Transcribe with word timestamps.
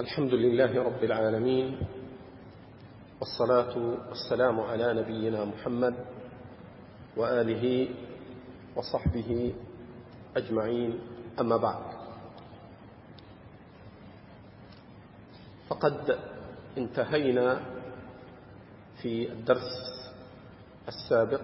الحمد 0.00 0.34
لله 0.34 0.82
رب 0.82 1.04
العالمين 1.04 1.78
والصلاة 3.20 3.78
والسلام 4.08 4.60
على 4.60 4.94
نبينا 4.94 5.44
محمد 5.44 5.94
وآله 7.16 7.88
وصحبه 8.76 9.54
أجمعين 10.36 11.00
أما 11.40 11.56
بعد 11.56 11.82
فقد 15.68 16.18
انتهينا 16.78 17.60
في 19.02 19.32
الدرس 19.32 19.72
السابق 20.88 21.42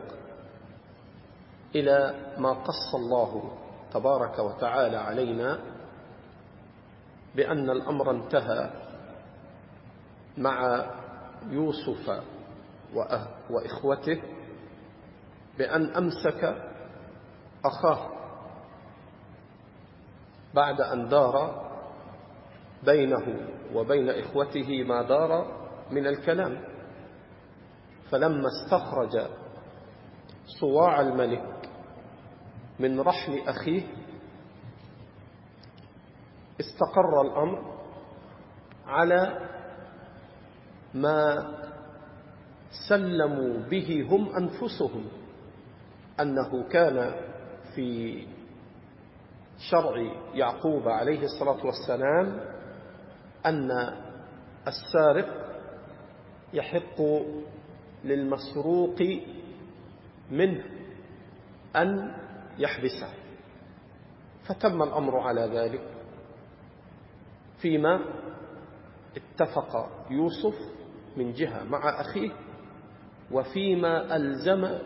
إلى 1.75 2.15
ما 2.39 2.53
قص 2.53 2.95
الله 2.95 3.57
تبارك 3.95 4.39
وتعالى 4.39 4.97
علينا 4.97 5.59
بأن 7.37 7.71
الأمر 7.71 8.11
انتهى 8.11 8.71
مع 10.39 10.87
يوسف 11.51 12.23
وإخوته 13.51 14.23
بأن 15.59 15.85
أمسك 15.97 16.63
أخاه 17.65 18.09
بعد 20.55 20.81
أن 20.81 21.09
دار 21.09 21.67
بينه 22.85 23.41
وبين 23.75 24.11
إخوته 24.11 24.85
ما 24.85 25.03
دار 25.03 25.61
من 25.91 26.07
الكلام 26.07 26.65
فلما 28.11 28.45
استخرج 28.47 29.27
صواع 30.61 31.01
الملك 31.01 31.69
من 32.81 33.01
رحل 33.01 33.39
أخيه 33.49 33.87
استقر 36.61 37.21
الأمر 37.23 37.63
على 38.87 39.39
ما 40.95 41.49
سلموا 42.89 43.63
به 43.69 44.07
هم 44.11 44.29
أنفسهم 44.37 45.07
أنه 46.21 46.69
كان 46.69 47.15
في 47.75 48.27
شرع 49.71 50.13
يعقوب 50.35 50.89
عليه 50.89 51.23
الصلاة 51.25 51.67
والسلام 51.67 52.41
أن 53.47 53.71
السارق 54.67 55.59
يحق 56.53 57.01
للمسروق 58.05 59.03
منه 60.31 60.65
أن 61.77 62.15
يحبسه 62.59 63.13
فتم 64.49 64.83
الأمر 64.83 65.19
على 65.19 65.61
ذلك 65.61 66.00
فيما 67.63 68.01
اتفق 69.17 69.89
يوسف 70.11 70.55
من 71.17 71.33
جهة 71.33 71.65
مع 71.65 72.01
أخيه 72.01 72.31
وفيما 73.33 74.17
ألزم 74.17 74.79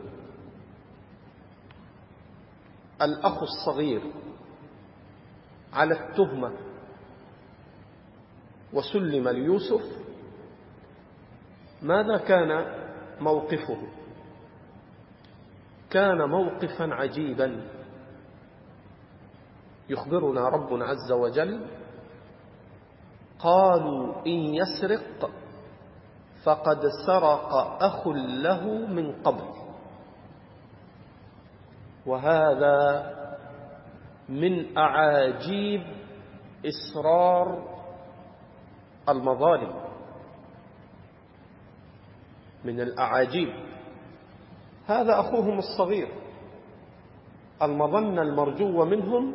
الأخ 3.03 3.43
الصغير 3.43 4.03
على 5.73 5.95
التهمة 5.95 6.53
وسلم 8.73 9.29
ليوسف 9.29 9.83
ماذا 11.83 12.17
كان 12.19 12.65
موقفه 13.21 13.77
كان 15.91 16.19
موقفا 16.19 16.95
عجيبا 16.95 17.67
يخبرنا 19.89 20.49
ربنا 20.49 20.85
عز 20.85 21.13
وجل 21.13 21.67
قالوا 23.39 24.15
إن 24.27 24.55
يسرق 24.55 25.31
فقد 26.47 26.81
سرق 27.07 27.55
أخ 27.83 28.09
له 28.43 28.65
من 28.87 29.23
قبل 29.23 29.45
وهذا 32.07 33.07
من 34.29 34.79
أعاجيب 34.79 35.83
إصرار 36.67 37.65
المظالم 39.09 39.73
من 42.65 42.81
الأعاجيب 42.81 43.49
هذا 44.87 45.21
أخوهم 45.21 45.59
الصغير 45.59 46.09
المظنة 47.63 48.23
المرجوة 48.23 48.85
منهم 48.85 49.35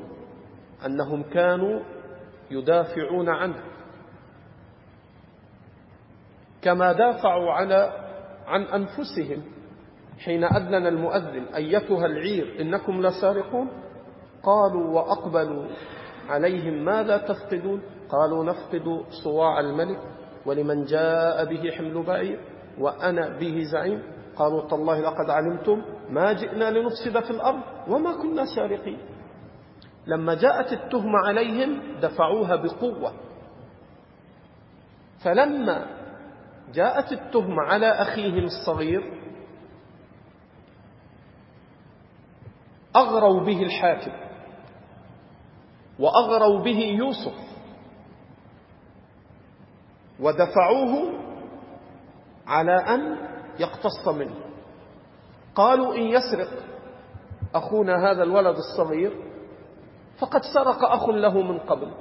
أنهم 0.86 1.24
كانوا 1.24 1.80
يدافعون 2.52 3.30
عنه 3.30 3.71
كما 6.62 6.92
دافعوا 6.92 7.52
على 7.52 7.94
عن 8.48 8.64
أنفسهم 8.64 9.44
حين 10.26 10.44
أذن 10.44 10.88
المؤذن 10.88 11.44
أيتها 11.56 12.06
العير 12.06 12.62
إنكم 12.62 13.02
لسارقون 13.02 13.68
قالوا 14.44 14.92
وأقبلوا 14.94 15.66
عليهم 16.30 16.86
ماذا 16.86 17.18
تفقدون 17.18 17.82
قالوا 18.10 18.44
نفقد 18.44 19.04
صواع 19.24 19.60
الملك 19.60 20.00
ولمن 20.46 20.84
جاء 20.84 21.46
به 21.46 21.72
حمل 21.72 22.04
بعير 22.04 22.40
وأنا 22.80 23.38
به 23.40 23.64
زعيم 23.74 24.04
قالوا 24.36 24.68
تالله 24.70 25.00
لقد 25.00 25.30
علمتم 25.30 25.82
ما 26.10 26.34
جئنا 26.34 26.72
لنفسد 26.72 27.20
في 27.20 27.32
الأرض 27.32 27.62
وما 27.88 28.14
كنا 28.22 28.46
سارقين 28.56 28.98
لما 30.08 30.34
جاءت 30.34 30.72
التهمة 30.74 31.20
عليهم 31.28 31.82
دفعوها 32.02 32.56
بقوة 32.56 33.14
فلما 35.24 35.86
جاءت 36.74 37.12
التهمة 37.12 37.62
على 37.62 37.88
أخيهم 37.88 38.44
الصغير 38.46 39.22
أغروا 42.96 43.46
به 43.46 43.64
الحاكم 43.64 44.12
وأغروا 46.00 46.60
به 46.64 46.80
يوسف 46.80 47.40
ودفعوه 50.20 51.20
على 52.48 52.74
أن 52.76 53.18
يقتص 53.60 54.08
منه 54.08 54.36
قالوا 55.56 55.96
إن 55.96 56.02
يسرق 56.04 56.48
أخونا 57.56 58.12
هذا 58.12 58.24
الولد 58.24 58.56
الصغير 58.56 59.32
فقد 60.20 60.42
سرق 60.54 60.84
أخ 60.90 61.10
له 61.10 61.42
من 61.42 61.58
قبل 61.60 61.94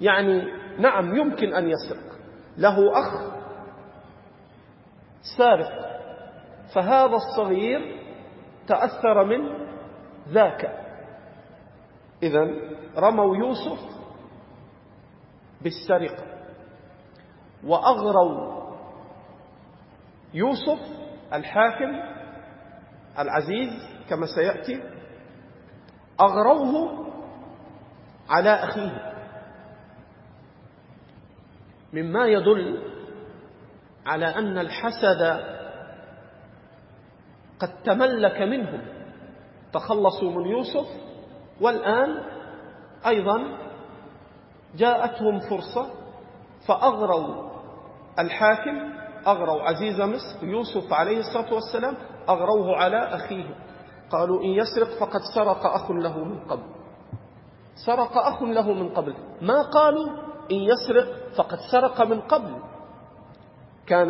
يعني 0.00 0.42
نعم 0.78 1.16
يمكن 1.16 1.54
أن 1.54 1.68
يسرق 1.68 2.18
له 2.58 2.76
أخ 2.92 3.37
سارق 5.36 5.88
فهذا 6.74 7.16
الصغير 7.16 8.02
تأثر 8.68 9.24
من 9.24 9.66
ذاك 10.28 10.84
إذا 12.22 12.46
رموا 12.98 13.36
يوسف 13.36 13.78
بالسرقة 15.60 16.24
وأغروا 17.64 18.58
يوسف 20.34 20.78
الحاكم 21.32 21.92
العزيز 23.18 23.70
كما 24.08 24.26
سيأتي 24.36 24.82
أغروه 26.20 27.04
على 28.30 28.50
أخيه 28.50 29.12
مما 31.94 32.26
يدل 32.26 32.84
على 34.08 34.26
أن 34.36 34.58
الحسد 34.58 35.40
قد 37.58 37.68
تملك 37.84 38.40
منهم 38.42 38.80
تخلصوا 39.72 40.30
من 40.30 40.46
يوسف 40.48 40.86
والآن 41.60 42.22
أيضا 43.06 43.44
جاءتهم 44.76 45.38
فرصة 45.40 45.90
فأغروا 46.68 47.50
الحاكم 48.18 48.78
أغروا 49.26 49.62
عزيز 49.62 50.00
مصر 50.00 50.44
يوسف 50.46 50.92
عليه 50.92 51.18
الصلاة 51.20 51.54
والسلام 51.54 51.96
أغروه 52.28 52.76
على 52.76 52.96
أخيه 52.96 53.56
قالوا 54.10 54.42
إن 54.42 54.48
يسرق 54.48 54.88
فقد 55.00 55.20
سرق 55.34 55.66
أخ 55.66 55.90
له 55.90 56.24
من 56.24 56.40
قبل 56.40 56.62
سرق 57.86 58.16
أخ 58.16 58.42
له 58.42 58.72
من 58.72 58.88
قبل 58.88 59.14
ما 59.42 59.62
قالوا 59.62 60.06
إن 60.52 60.56
يسرق 60.56 61.06
فقد 61.38 61.58
سرق 61.72 62.02
من 62.02 62.20
قبل 62.20 62.56
كان 63.88 64.08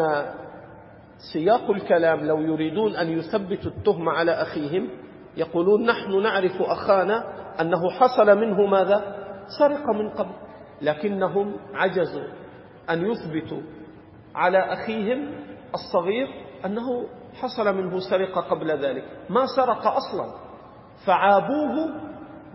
سياق 1.32 1.70
الكلام 1.70 2.20
لو 2.24 2.40
يريدون 2.40 2.94
أن 2.96 3.08
يثبتوا 3.18 3.70
التهمة 3.70 4.12
على 4.12 4.32
أخيهم 4.32 4.88
يقولون 5.36 5.86
نحن 5.86 6.22
نعرف 6.22 6.62
أخانا 6.62 7.24
أنه 7.60 7.90
حصل 7.90 8.38
منه 8.38 8.66
ماذا 8.66 9.16
سرق 9.58 9.90
من 9.94 10.10
قبل 10.10 10.32
لكنهم 10.82 11.56
عجزوا 11.74 12.24
أن 12.90 13.06
يثبتوا 13.06 13.60
على 14.34 14.58
أخيهم 14.58 15.30
الصغير 15.74 16.26
أنه 16.66 17.06
حصل 17.40 17.74
منه 17.76 17.98
سرقة 18.10 18.40
قبل 18.40 18.70
ذلك 18.84 19.04
ما 19.30 19.44
سرق 19.56 19.86
أصلا 19.86 20.34
فعابوه 21.06 21.94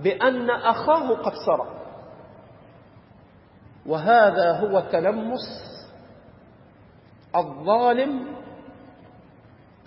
بأن 0.04 0.50
أخاه 0.50 1.10
قد 1.14 1.32
سرق 1.46 1.84
وهذا 3.86 4.52
هو 4.60 4.80
تلمس 4.92 5.73
الظالم 7.36 8.36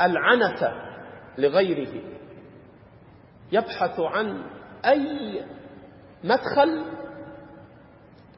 العنة 0.00 0.82
لغيره 1.38 2.02
يبحث 3.52 4.00
عن 4.00 4.42
أي 4.86 5.44
مدخل 6.24 6.84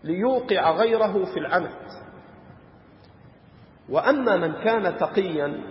ليوقع 0.05 0.71
غيره 0.71 1.13
في 1.25 1.39
العنت 1.41 1.89
وأما 3.91 4.37
من 4.37 4.53
كان 4.53 4.97
تقيا 4.97 5.63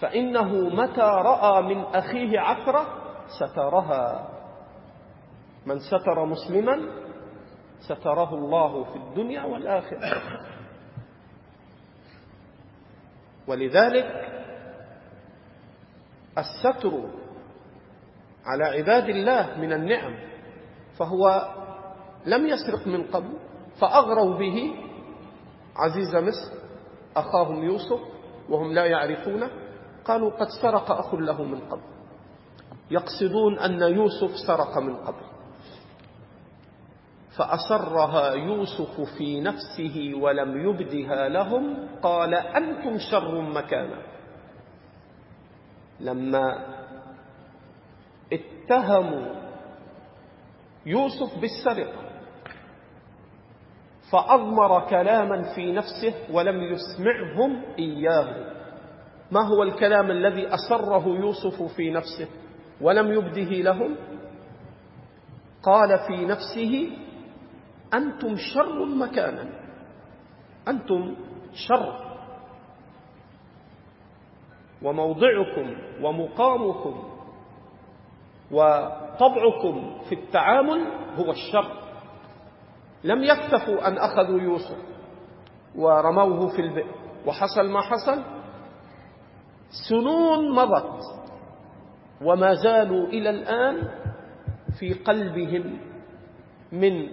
فإنه 0.00 0.48
متى 0.68 1.00
رأى 1.00 1.62
من 1.62 1.82
أخيه 1.82 2.40
عثرة 2.40 3.02
سترها 3.40 4.28
من 5.66 5.78
ستر 5.78 6.24
مسلما 6.24 7.06
ستره 7.80 8.34
الله 8.34 8.84
في 8.84 8.96
الدنيا 8.98 9.42
والآخرة 9.44 10.22
ولذلك 13.48 14.32
الستر 16.38 17.04
على 18.44 18.64
عباد 18.64 19.08
الله 19.08 19.54
من 19.60 19.72
النعم 19.72 20.14
فهو 20.98 21.54
لم 22.26 22.46
يسرق 22.46 22.86
من 22.86 23.06
قبل 23.06 23.36
فأغروا 23.80 24.38
به 24.38 24.74
عزيز 25.76 26.14
مصر 26.16 26.52
أخاهم 27.16 27.64
يوسف 27.64 28.00
وهم 28.48 28.72
لا 28.72 28.84
يعرفونه 28.86 29.50
قالوا 30.04 30.30
قد 30.30 30.46
سرق 30.62 30.90
أخ 30.92 31.14
له 31.14 31.42
من 31.42 31.60
قبل 31.60 31.82
يقصدون 32.90 33.58
أن 33.58 33.80
يوسف 33.82 34.30
سرق 34.46 34.78
من 34.78 34.96
قبل 34.96 35.35
فأصرها 37.38 38.32
يوسف 38.32 39.00
في 39.18 39.40
نفسه 39.40 40.10
ولم 40.20 40.68
يبدها 40.68 41.28
لهم 41.28 41.76
قال 42.02 42.34
أنتم 42.34 42.98
شر 43.10 43.40
مكانا 43.40 44.02
لما 46.00 46.64
اتهموا 48.32 49.26
يوسف 50.86 51.38
بالسرقة 51.40 52.06
فأضمر 54.12 54.86
كلاما 54.88 55.54
في 55.54 55.72
نفسه 55.72 56.14
ولم 56.32 56.60
يسمعهم 56.62 57.62
إياه 57.78 58.52
ما 59.30 59.46
هو 59.48 59.62
الكلام 59.62 60.10
الذي 60.10 60.48
أسره 60.54 61.06
يوسف 61.08 61.62
في 61.76 61.90
نفسه 61.90 62.28
ولم 62.80 63.12
يبده 63.12 63.50
لهم 63.72 63.96
قال 65.62 65.98
في 65.98 66.24
نفسه 66.24 66.96
أنتم 67.94 68.36
شر 68.36 68.84
مكانا 68.84 69.44
أنتم 70.68 71.16
شر 71.52 72.06
وموضعكم 74.82 75.76
ومقامكم 76.02 77.04
وطبعكم 78.50 79.98
في 80.08 80.14
التعامل 80.14 80.80
هو 81.16 81.30
الشر 81.30 81.82
لم 83.04 83.22
يكتفوا 83.24 83.88
أن 83.88 83.96
أخذوا 83.98 84.40
يوسف 84.40 84.78
ورموه 85.76 86.48
في 86.48 86.60
البئر 86.62 86.94
وحصل 87.26 87.68
ما 87.72 87.80
حصل 87.80 88.22
سنون 89.88 90.54
مضت 90.54 91.02
وما 92.22 92.54
زالوا 92.54 93.06
إلى 93.06 93.30
الآن 93.30 93.88
في 94.78 94.92
قلبهم 94.94 95.78
من 96.72 97.08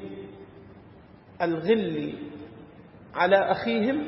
الغل 1.43 2.13
على 3.15 3.37
أخيهم 3.51 4.07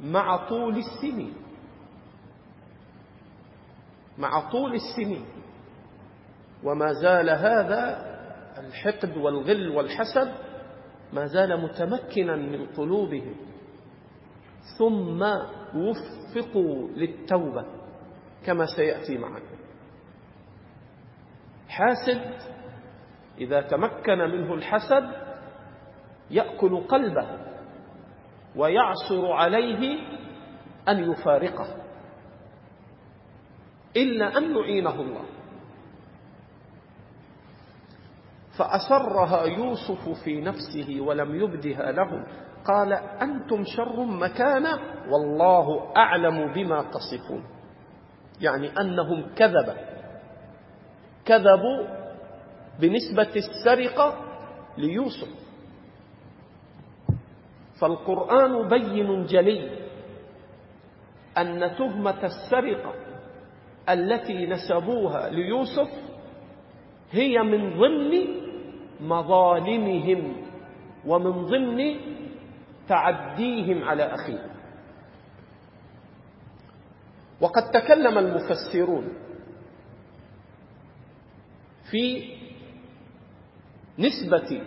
مع 0.00 0.48
طول 0.48 0.76
السنين 0.78 1.32
مع 4.18 4.50
طول 4.50 4.74
السنين 4.74 5.24
وما 6.64 6.92
زال 6.92 7.30
هذا 7.30 8.12
الحقد 8.58 9.16
والغل 9.16 9.68
والحسد 9.68 10.34
ما 11.12 11.26
زال 11.26 11.62
متمكنا 11.62 12.36
من 12.36 12.66
قلوبهم 12.66 13.34
ثم 14.78 15.22
وفقوا 15.74 16.88
للتوبة 16.88 17.64
كما 18.46 18.66
سيأتي 18.76 19.18
معنا 19.18 19.42
حاسد 21.68 22.22
إذا 23.38 23.60
تمكن 23.62 24.18
منه 24.18 24.54
الحسد 24.54 25.21
يأكل 26.32 26.80
قلبه 26.88 27.28
ويعصر 28.56 29.32
عليه 29.32 29.98
أن 30.88 31.10
يفارقه 31.12 31.76
إلا 33.96 34.38
أن 34.38 34.56
يعينه 34.56 34.94
الله 35.00 35.24
فأسرها 38.58 39.44
يوسف 39.44 40.08
في 40.24 40.40
نفسه 40.40 41.00
ولم 41.00 41.34
يبدها 41.34 41.92
لهم 41.92 42.24
قال 42.64 42.92
أنتم 42.92 43.64
شر 43.64 44.04
مكانا 44.04 44.78
والله 45.08 45.92
أعلم 45.96 46.52
بما 46.52 46.82
تصفون 46.82 47.44
يعني 48.40 48.72
أنهم 48.80 49.34
كذب 49.34 49.76
كذبوا 51.24 51.84
بنسبة 52.80 53.30
السرقة 53.36 54.16
ليوسف 54.78 55.51
فالقرآن 57.82 58.68
بين 58.68 59.26
جلي 59.26 59.70
أن 61.38 61.74
تهمة 61.78 62.24
السرقة 62.24 62.94
التي 63.88 64.46
نسبوها 64.46 65.28
ليوسف 65.30 65.88
هي 67.10 67.38
من 67.42 67.74
ضمن 67.74 68.24
مظالمهم 69.00 70.36
ومن 71.06 71.46
ضمن 71.46 71.94
تعديهم 72.88 73.84
على 73.84 74.02
أخيه 74.14 74.50
وقد 77.40 77.70
تكلم 77.70 78.18
المفسرون 78.18 79.08
في 81.90 82.32
نسبة 83.98 84.60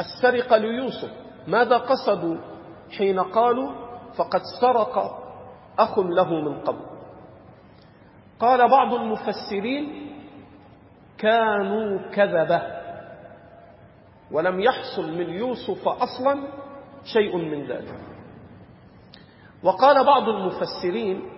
السرقة 0.00 0.56
ليوسف 0.56 1.21
ماذا 1.46 1.76
قصدوا 1.78 2.36
حين 2.98 3.20
قالوا 3.20 3.70
فقد 4.16 4.40
سرق 4.60 5.18
أخ 5.78 5.98
له 5.98 6.34
من 6.40 6.60
قبل 6.60 6.84
قال 8.40 8.68
بعض 8.70 8.94
المفسرين 8.94 10.12
كانوا 11.18 12.10
كذبة 12.10 12.62
ولم 14.30 14.60
يحصل 14.60 15.12
من 15.18 15.30
يوسف 15.30 15.88
أصلا 15.88 16.48
شيء 17.04 17.36
من 17.36 17.66
ذلك 17.66 17.98
وقال 19.62 20.04
بعض 20.06 20.28
المفسرين 20.28 21.28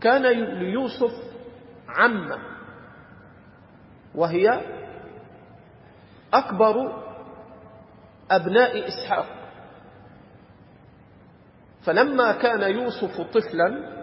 كان 0.00 0.22
ليوسف 0.58 1.12
عمة 1.88 2.38
وهي 4.14 4.60
أكبر 6.34 6.92
أبناء 8.30 8.88
إسحاق 8.88 9.26
فلما 11.84 12.32
كان 12.32 12.70
يوسف 12.76 13.20
طفلا 13.20 13.98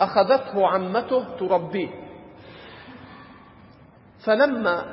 أخذته 0.00 0.66
عمته 0.68 1.36
تربيه 1.36 1.88
فلما 4.26 4.84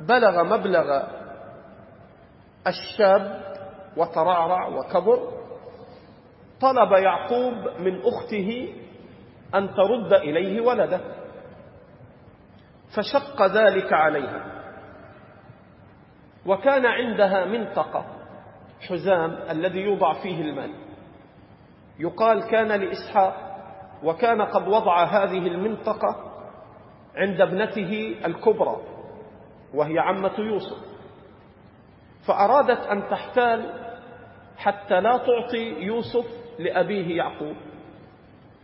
بلغ 0.00 0.42
مبلغ 0.44 0.84
الشاب 2.66 3.42
وترعرع 3.96 4.68
وكبر 4.68 5.28
طلب 6.60 6.92
يعقوب 6.92 7.54
من 7.78 8.02
أخته 8.04 8.74
أن 9.54 9.68
ترد 9.74 10.12
إليه 10.12 10.60
ولده 10.60 11.00
فشق 12.96 13.46
ذلك 13.46 13.92
عليها 13.92 14.61
وكان 16.46 16.86
عندها 16.86 17.44
منطقة 17.44 18.04
حزام 18.88 19.30
الذي 19.50 19.80
يوضع 19.80 20.12
فيه 20.22 20.40
المال 20.40 20.74
يقال 21.98 22.46
كان 22.48 22.68
لإسحاق 22.68 23.52
وكان 24.04 24.42
قد 24.42 24.68
وضع 24.68 25.04
هذه 25.04 25.38
المنطقة 25.46 26.32
عند 27.16 27.40
ابنته 27.40 28.16
الكبرى 28.24 28.76
وهي 29.74 29.98
عمة 29.98 30.38
يوسف 30.40 30.82
فأرادت 32.26 32.80
أن 32.80 33.10
تحتال 33.10 33.72
حتى 34.56 35.00
لا 35.00 35.16
تعطي 35.16 35.68
يوسف 35.82 36.26
لأبيه 36.58 37.16
يعقوب 37.16 37.56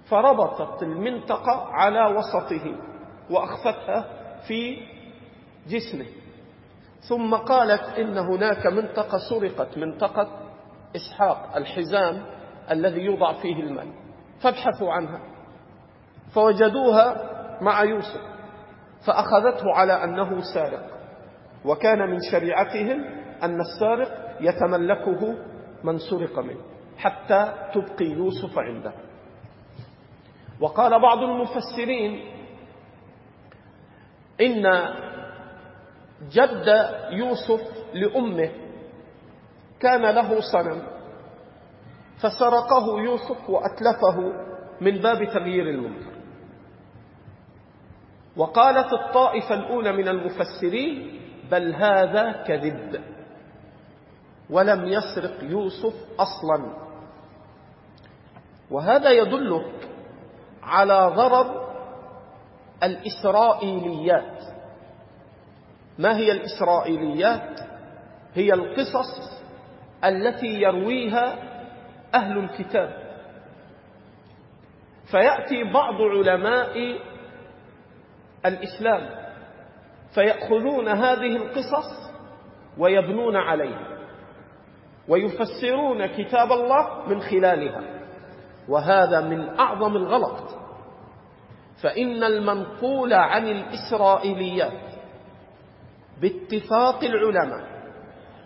فربطت 0.08 0.82
المنطقة 0.82 1.66
على 1.70 2.00
وسطه 2.16 2.76
وأخفتها 3.30 4.04
في 4.48 4.76
جسمه 5.68 6.06
ثم 7.00 7.34
قالت 7.34 7.80
إن 7.82 8.18
هناك 8.18 8.66
منطقة 8.66 9.18
سرقت 9.30 9.78
منطقة 9.78 10.28
إسحاق 10.96 11.56
الحزام 11.56 12.22
الذي 12.70 13.00
يوضع 13.00 13.32
فيه 13.32 13.54
المال 13.56 13.90
فابحثوا 14.42 14.92
عنها 14.92 15.20
فوجدوها 16.34 17.16
مع 17.60 17.84
يوسف 17.84 18.20
فأخذته 19.06 19.64
على 19.74 20.04
أنه 20.04 20.40
سارق 20.54 20.90
وكان 21.64 21.98
من 21.98 22.18
شريعتهم 22.30 23.04
أن 23.42 23.60
السارق 23.60 24.36
يتملكه 24.40 25.34
من 25.84 25.98
سرق 25.98 26.38
منه 26.38 26.60
حتى 26.98 27.54
تبقي 27.74 28.04
يوسف 28.06 28.58
عنده 28.58 28.92
وقال 30.60 31.02
بعض 31.02 31.18
المفسرين 31.18 32.20
إن 34.40 34.66
جد 36.22 36.66
يوسف 37.12 37.60
لأمه 37.94 38.50
كان 39.80 40.02
له 40.02 40.40
صنم 40.52 40.82
فسرقه 42.20 43.00
يوسف 43.00 43.50
وأتلفه 43.50 44.16
من 44.80 44.98
باب 44.98 45.24
تغيير 45.24 45.70
المنكر 45.70 46.18
وقالت 48.36 48.92
الطائفة 48.92 49.54
الأولى 49.54 49.92
من 49.92 50.08
المفسرين 50.08 51.20
بل 51.50 51.74
هذا 51.74 52.42
كذب 52.46 53.00
ولم 54.50 54.86
يسرق 54.88 55.38
يوسف 55.44 55.94
أصلا 56.18 56.74
وهذا 58.70 59.10
يدلك 59.10 59.88
على 60.62 61.12
ضرب 61.16 61.68
الإسرائيليات 62.82 64.47
ما 65.98 66.16
هي 66.16 66.32
الإسرائيليات 66.32 67.60
هي 68.34 68.54
القصص 68.54 69.40
التي 70.04 70.46
يرويها 70.46 71.36
أهل 72.14 72.38
الكتاب 72.38 73.08
فيأتي 75.10 75.64
بعض 75.72 75.94
علماء 76.02 76.76
الإسلام 78.46 79.10
فيأخذون 80.14 80.88
هذه 80.88 81.36
القصص 81.36 82.10
ويبنون 82.78 83.36
عليها 83.36 83.88
ويفسرون 85.08 86.06
كتاب 86.06 86.52
الله 86.52 87.08
من 87.08 87.20
خلالها 87.20 87.82
وهذا 88.68 89.20
من 89.20 89.48
أعظم 89.58 89.96
الغلط 89.96 90.58
فإن 91.82 92.24
المنقول 92.24 93.12
عن 93.12 93.48
الإسرائيليات 93.48 94.97
باتفاق 96.22 97.04
العلماء 97.04 97.78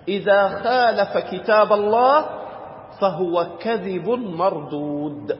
إذا 0.08 0.48
خالف 0.48 1.18
كتاب 1.32 1.72
الله 1.72 2.42
فهو 3.00 3.56
كذب 3.58 4.08
مردود 4.10 5.38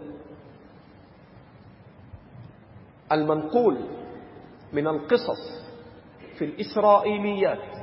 المنقول 3.12 3.78
من 4.72 4.86
القصص 4.86 5.66
في 6.38 6.44
الإسرائيليات 6.44 7.76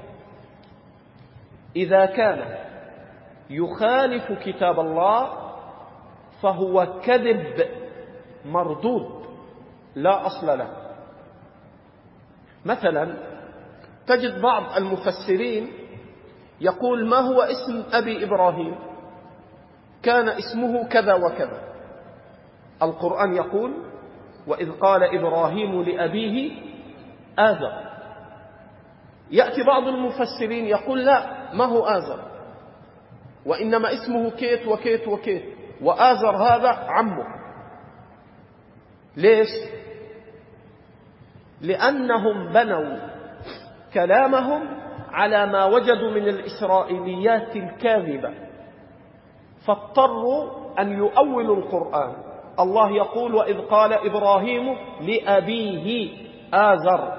إذا 1.76 2.06
كان 2.06 2.58
يخالف 3.50 4.32
كتاب 4.32 4.80
الله 4.80 5.50
فهو 6.42 7.00
كذب 7.06 7.66
مردود 8.46 9.10
لا 9.96 10.26
أصل 10.28 10.58
له 10.58 10.70
مثلا 12.66 13.18
تجد 14.10 14.42
بعض 14.42 14.78
المفسرين 14.78 15.72
يقول 16.62 17.06
ما 17.10 17.18
هو 17.18 17.42
اسم 17.42 17.84
أبي 17.92 18.24
إبراهيم 18.24 18.76
كان 20.04 20.30
اسمه 20.30 20.88
كذا 20.88 21.14
وكذا 21.14 21.62
القرآن 22.82 23.34
يقول 23.34 23.74
وإذ 24.48 24.72
قال 24.72 25.04
إبراهيم 25.04 25.84
لأبيه 25.84 26.52
آذر 27.40 27.90
يأتي 29.32 29.64
بعض 29.64 29.84
المفسرين 29.88 30.66
يقول 30.66 31.06
لا 31.06 31.50
ما 31.54 31.66
هو 31.66 31.86
آذر 31.86 32.20
وإنما 33.46 33.94
اسمه 33.94 34.30
كيت 34.30 34.68
وكيت 34.68 35.08
وكيت 35.08 35.44
وآذر 35.82 36.36
هذا 36.38 36.70
عمه 36.70 37.26
ليش؟ 39.18 39.50
لأنهم 41.62 42.54
بنوا 42.54 43.10
كلامهم 43.94 44.62
على 45.12 45.46
ما 45.46 45.66
وجدوا 45.66 46.12
من 46.12 46.28
الإسرائيليات 46.28 47.56
الكاذبة 47.56 48.34
فاضطروا 49.68 50.50
أن 50.80 50.98
يؤولوا 50.98 51.56
القرآن 51.58 52.14
الله 52.60 52.92
يقول 52.92 53.36
وإذ 53.36 53.62
قال 53.62 53.94
إبراهيم 53.94 54.76
لأبيه 55.02 56.10
آزر 56.54 57.14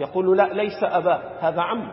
يقول 0.00 0.38
لا 0.38 0.42
ليس 0.52 0.82
أباه 0.82 1.20
هذا 1.40 1.62
عم 1.62 1.90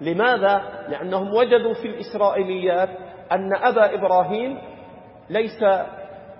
لماذا؟ 0.00 0.62
لأنهم 0.88 1.34
وجدوا 1.34 1.74
في 1.74 1.86
الإسرائيليات 1.86 2.88
أن 3.32 3.54
أبا 3.56 3.94
إبراهيم 3.94 4.58
ليس 5.30 5.62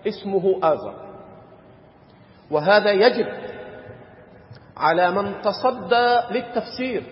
اسمه 0.07 0.59
آزر 0.63 0.95
وهذا 2.51 2.91
يجب 2.93 3.27
على 4.77 5.11
من 5.11 5.35
تصدى 5.43 6.21
للتفسير 6.39 7.03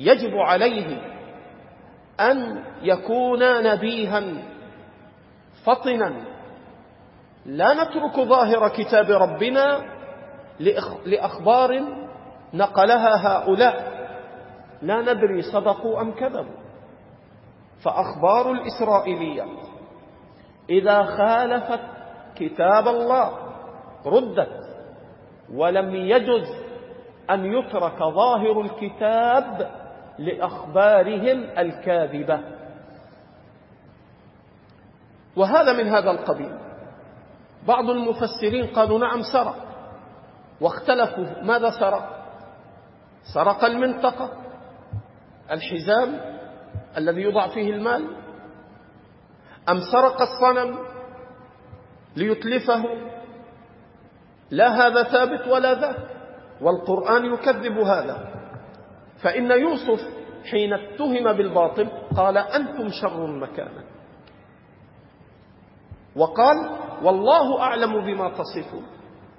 يجب 0.00 0.36
عليه 0.38 1.02
أن 2.20 2.64
يكون 2.82 3.38
نبيها 3.62 4.22
فطنا 5.64 6.14
لا 7.46 7.74
نترك 7.74 8.20
ظاهر 8.20 8.68
كتاب 8.68 9.10
ربنا 9.10 9.80
لأخبار 11.06 11.80
نقلها 12.54 13.26
هؤلاء 13.28 13.90
لا 14.82 15.00
ندري 15.00 15.42
صدقوا 15.42 16.00
أم 16.00 16.12
كذبوا 16.12 16.60
فأخبار 17.84 18.52
الإسرائيلية 18.52 19.44
إذا 20.70 21.02
خالفت 21.02 21.80
كتاب 22.36 22.88
الله 22.88 23.32
ردت 24.06 24.60
ولم 25.54 25.94
يجز 25.94 26.48
أن 27.30 27.44
يترك 27.44 27.98
ظاهر 27.98 28.60
الكتاب 28.60 29.70
لأخبارهم 30.20 31.44
الكاذبة 31.58 32.40
وهذا 35.36 35.72
من 35.72 35.88
هذا 35.88 36.10
القبيل 36.10 36.58
بعض 37.68 37.90
المفسرين 37.90 38.66
قالوا 38.66 38.98
نعم 38.98 39.22
سرق 39.32 39.56
واختلفوا 40.60 41.42
ماذا 41.42 41.70
سرق 41.70 42.26
سرق 43.34 43.64
المنطقة 43.64 44.30
الحزام 45.50 46.20
الذي 46.96 47.20
يوضع 47.20 47.48
فيه 47.48 47.70
المال 47.70 48.04
أم 49.68 49.78
سرق 49.92 50.20
الصنم 50.22 50.78
ليتلفه 52.16 52.84
لا 54.50 54.68
هذا 54.86 55.02
ثابت 55.02 55.48
ولا 55.48 55.74
ذاك 55.74 55.96
والقرآن 56.60 57.24
يكذب 57.34 57.78
هذا 57.78 58.39
فإن 59.22 59.50
يوسف 59.50 60.00
حين 60.50 60.72
اتهم 60.72 61.32
بالباطل 61.32 61.88
قال 62.16 62.38
أنتم 62.38 62.88
شر 62.90 63.26
مكانا 63.26 63.84
وقال 66.16 66.56
والله 67.02 67.60
أعلم 67.62 67.92
بما 68.00 68.30
تصفون 68.30 68.84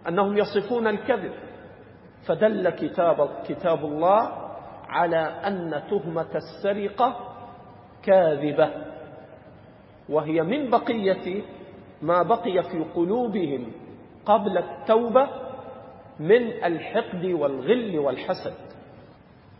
أنهم 0.08 0.38
يصفون 0.38 0.88
الكذب 0.88 1.34
فدل 2.28 2.70
كتاب, 2.70 3.30
كتاب 3.48 3.86
الله 3.86 4.48
على 4.88 5.18
أن 5.18 5.84
تهمة 5.90 6.28
السرقة 6.36 7.16
كاذبة 8.04 8.72
وهي 10.10 10.42
من 10.42 10.70
بقية 10.70 11.42
ما 12.02 12.24
بقي 12.24 12.64
في 12.72 12.84
قلوبهم 12.96 13.72
قبل 14.26 14.58
التوبة 14.58 15.28
من 16.20 16.48
الحقد 16.66 17.26
والغل 17.26 18.00
والحسد 18.00 18.54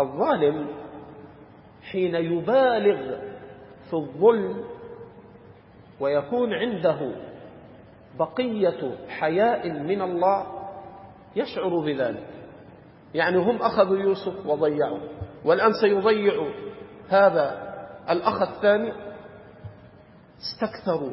الظالم 0.00 0.66
حين 1.92 2.14
يبالغ 2.14 3.18
في 3.90 3.94
الظلم 3.94 4.64
ويكون 6.00 6.54
عنده 6.54 7.12
بقية 8.18 8.96
حياء 9.08 9.70
من 9.70 10.02
الله 10.02 10.46
يشعر 11.36 11.78
بذلك 11.80 12.26
يعني 13.14 13.36
هم 13.36 13.56
أخذوا 13.62 13.96
يوسف 13.98 14.46
وضيعوه 14.46 15.00
والآن 15.44 15.70
سيضيع 15.82 16.50
هذا 17.08 17.70
الأخ 18.10 18.42
الثاني 18.42 18.92
استكثروا 20.38 21.12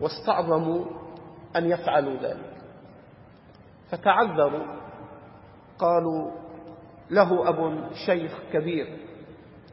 واستعظموا 0.00 0.84
أن 1.56 1.70
يفعلوا 1.70 2.12
ذلك 2.14 2.54
فتعذروا 3.90 4.66
قالوا 5.78 6.43
له 7.14 7.48
أب 7.48 7.90
شيخ 8.06 8.32
كبير 8.52 8.98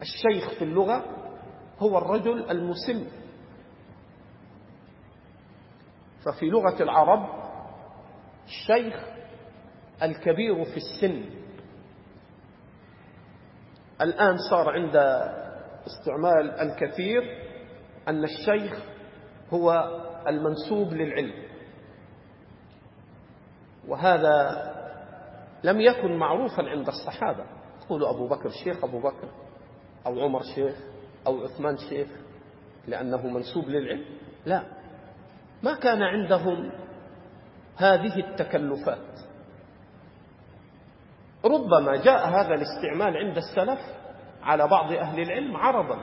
الشيخ 0.01 0.53
في 0.59 0.63
اللغة 0.63 1.05
هو 1.79 1.97
الرجل 1.97 2.51
المسن 2.51 3.05
ففي 6.25 6.45
لغة 6.45 6.83
العرب 6.83 7.25
الشيخ 8.45 8.95
الكبير 10.03 10.65
في 10.65 10.77
السن 10.77 11.25
الآن 14.01 14.37
صار 14.49 14.69
عند 14.69 14.95
استعمال 15.87 16.51
الكثير 16.51 17.21
أن 18.07 18.23
الشيخ 18.23 18.79
هو 19.53 19.71
المنسوب 20.27 20.93
للعلم 20.93 21.43
وهذا 23.87 24.70
لم 25.63 25.81
يكن 25.81 26.17
معروفا 26.17 26.63
عند 26.69 26.87
الصحابة 26.87 27.45
تقول 27.85 28.05
أبو 28.05 28.27
بكر 28.27 28.49
شيخ 28.63 28.83
أبو 28.83 28.99
بكر 28.99 29.29
أو 30.05 30.19
عمر 30.23 30.41
شيخ 30.55 30.75
أو 31.27 31.43
عثمان 31.43 31.77
شيخ 31.77 32.07
لأنه 32.87 33.27
منسوب 33.27 33.65
للعلم 33.69 34.05
لا 34.45 34.63
ما 35.63 35.75
كان 35.75 36.01
عندهم 36.03 36.71
هذه 37.77 38.15
التكلفات 38.19 39.19
ربما 41.45 41.95
جاء 41.95 42.29
هذا 42.29 42.53
الاستعمال 42.55 43.17
عند 43.17 43.37
السلف 43.37 43.79
على 44.43 44.67
بعض 44.67 44.91
أهل 44.93 45.21
العلم 45.21 45.57
عرضا 45.57 45.99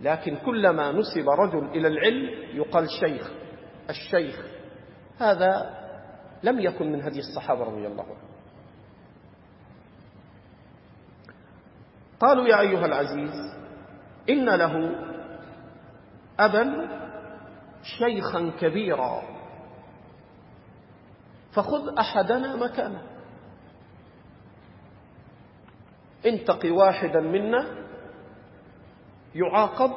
لكن 0.00 0.36
كلما 0.36 0.92
نسب 0.92 1.28
رجل 1.28 1.64
إلى 1.66 1.88
العلم 1.88 2.56
يقال 2.56 2.86
شيخ 3.00 3.30
الشيخ 3.90 4.46
هذا 5.20 5.78
لم 6.42 6.60
يكن 6.60 6.92
من 6.92 7.02
هدي 7.02 7.18
الصحابة 7.18 7.64
رضي 7.64 7.86
الله 7.86 8.02
عنهم 8.04 8.38
قالوا 12.20 12.48
يا 12.48 12.60
أيها 12.60 12.86
العزيز 12.86 13.32
إن 14.30 14.44
له 14.54 14.72
أبا 16.40 16.88
شيخا 17.82 18.52
كبيرا 18.60 19.22
فخذ 21.52 21.98
أحدنا 21.98 22.56
مكانه 22.56 23.02
انتقي 26.26 26.70
واحدا 26.70 27.20
منا 27.20 27.86
يعاقب 29.34 29.90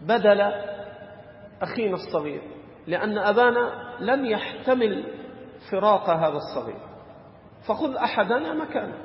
بدل 0.00 0.40
أخينا 1.62 1.94
الصغير 1.94 2.42
لأن 2.86 3.18
أبانا 3.18 3.89
لم 4.00 4.24
يحتمل 4.24 5.04
فراق 5.70 6.10
هذا 6.10 6.36
الصغير 6.36 6.80
فخذ 7.66 7.96
أحدنا 7.96 8.54
مكانه 8.54 8.98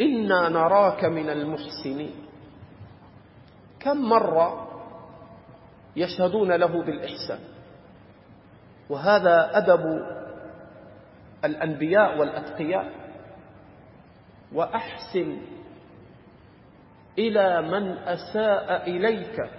إنا 0.00 0.48
نراك 0.48 1.04
من 1.04 1.30
المحسنين 1.30 2.10
كم 3.80 4.08
مرة 4.08 4.68
يشهدون 5.96 6.52
له 6.52 6.82
بالإحسان 6.84 7.38
وهذا 8.90 9.58
أدب 9.58 10.06
الأنبياء 11.44 12.18
والأتقياء 12.18 12.92
وأحسن 14.52 15.40
إلى 17.18 17.62
من 17.62 17.98
أساء 17.98 18.90
إليك 18.90 19.50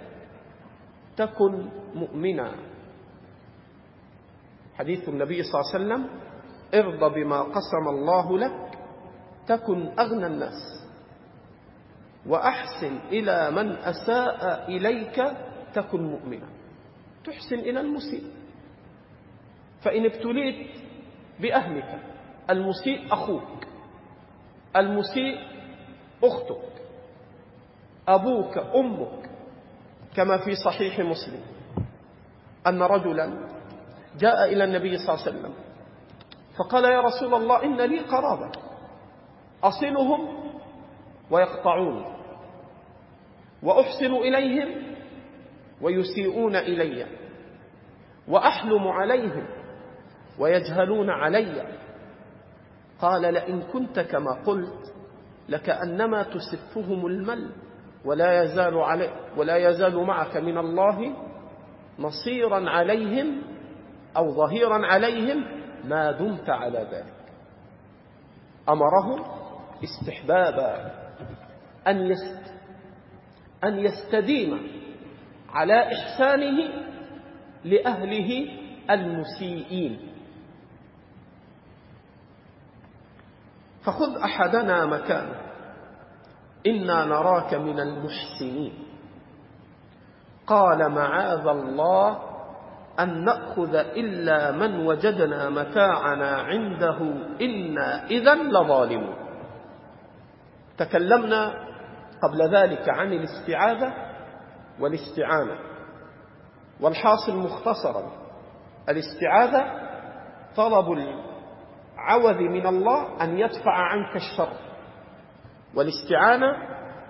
تكن 1.16 1.68
مؤمنا 1.94 2.69
حديث 4.80 5.08
النبي 5.08 5.42
صلى 5.42 5.60
الله 5.60 5.74
عليه 5.74 5.78
وسلم 5.84 6.20
ارض 6.74 7.14
بما 7.14 7.42
قسم 7.42 7.88
الله 7.88 8.38
لك 8.38 8.78
تكن 9.46 9.98
أغنى 9.98 10.26
الناس 10.26 10.86
وأحسن 12.26 12.98
إلى 13.08 13.50
من 13.50 13.72
أساء 13.76 14.68
إليك 14.76 15.22
تكن 15.74 16.02
مؤمنا 16.02 16.46
تحسن 17.24 17.58
إلى 17.58 17.80
المسيء 17.80 18.22
فإن 19.82 20.04
ابتليت 20.04 20.70
بأهلك 21.40 22.00
المسيء 22.50 23.12
أخوك 23.12 23.66
المسيء 24.76 25.36
أختك 26.24 26.72
أبوك 28.08 28.58
أمك 28.58 29.30
كما 30.16 30.38
في 30.44 30.54
صحيح 30.64 30.98
مسلم 31.00 31.40
أن 32.66 32.82
رجلا 32.82 33.59
جاء 34.18 34.52
إلى 34.52 34.64
النبي 34.64 34.96
صلى 34.98 35.12
الله 35.14 35.26
عليه 35.26 35.36
وسلم 35.38 35.54
فقال 36.58 36.84
يا 36.84 37.00
رسول 37.00 37.34
الله 37.34 37.64
إن 37.64 37.76
لي 37.80 37.98
قرابة 37.98 38.50
أصلهم 39.62 40.28
ويقطعون 41.30 42.04
وأحسن 43.62 44.12
إليهم 44.14 44.94
ويسيئون 45.82 46.56
إلي 46.56 47.06
وأحلم 48.28 48.88
عليهم 48.88 49.46
ويجهلون 50.38 51.10
علي 51.10 51.76
قال 53.00 53.34
لئن 53.34 53.62
كنت 53.62 54.00
كما 54.00 54.34
قلت 54.46 54.94
لكأنما 55.48 56.22
تسفهم 56.22 57.06
المل 57.06 57.50
ولا 58.04 58.42
يزال, 58.42 58.78
علي 58.78 59.10
ولا 59.36 59.56
يزال 59.56 59.96
معك 60.06 60.36
من 60.36 60.58
الله 60.58 61.12
نصيرا 61.98 62.70
عليهم 62.70 63.42
أو 64.16 64.32
ظهيرا 64.34 64.86
عليهم 64.86 65.44
ما 65.84 66.12
دمت 66.12 66.50
على 66.50 66.78
ذلك 66.78 67.14
أمرهم 68.68 69.24
استحبابا 69.84 70.92
أن, 71.86 71.96
يست 72.06 72.54
أن 73.64 73.78
يستديم 73.78 74.80
على 75.50 75.86
إحسانه 75.94 76.84
لأهله 77.64 78.44
المسيئين 78.90 80.12
فخذ 83.84 84.18
أحدنا 84.18 84.86
مكانه 84.86 85.40
إنا 86.66 87.04
نراك 87.04 87.54
من 87.54 87.80
المحسنين 87.80 88.72
قال 90.46 90.88
معاذ 90.94 91.46
الله 91.46 92.29
أن 92.98 93.24
نأخذ 93.24 93.74
إلا 93.74 94.50
من 94.52 94.86
وجدنا 94.86 95.50
متاعنا 95.50 96.30
عنده 96.36 96.98
إنا 97.40 98.06
إذا 98.06 98.34
لظالمون 98.34 99.14
تكلمنا 100.78 101.54
قبل 102.22 102.54
ذلك 102.56 102.88
عن 102.88 103.12
الاستعاذة 103.12 103.92
والاستعانة 104.80 105.58
والحاصل 106.80 107.36
مختصرا 107.36 108.12
الاستعاذة 108.88 109.64
طلب 110.56 110.92
العوذ 110.92 112.34
من 112.40 112.66
الله 112.66 113.22
أن 113.24 113.38
يدفع 113.38 113.70
عنك 113.72 114.16
الشر 114.16 114.52
والاستعانة 115.74 116.52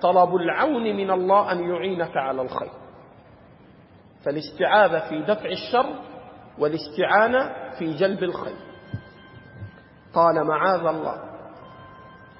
طلب 0.02 0.34
العون 0.34 0.82
من 0.96 1.10
الله 1.10 1.52
أن 1.52 1.58
يعينك 1.70 2.16
على 2.16 2.42
الخير 2.42 2.70
فالاستعاذة 4.24 5.08
في 5.08 5.22
دفع 5.22 5.48
الشر 5.48 5.94
والاستعانة 6.58 7.52
في 7.78 7.94
جلب 7.94 8.22
الخير 8.22 8.56
قال 10.14 10.44
معاذ 10.46 10.86
الله 10.86 11.14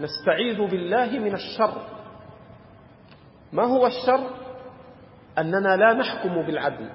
نستعيذ 0.01 0.71
بالله 0.71 1.07
من 1.19 1.35
الشر 1.35 1.83
ما 3.53 3.64
هو 3.64 3.87
الشر 3.87 4.31
أننا 5.38 5.77
لا 5.77 5.93
نحكم 5.93 6.43
بالعدل 6.43 6.90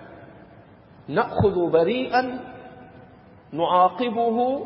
نأخذ 1.07 1.71
بريئا 1.71 2.39
نعاقبه 3.51 4.65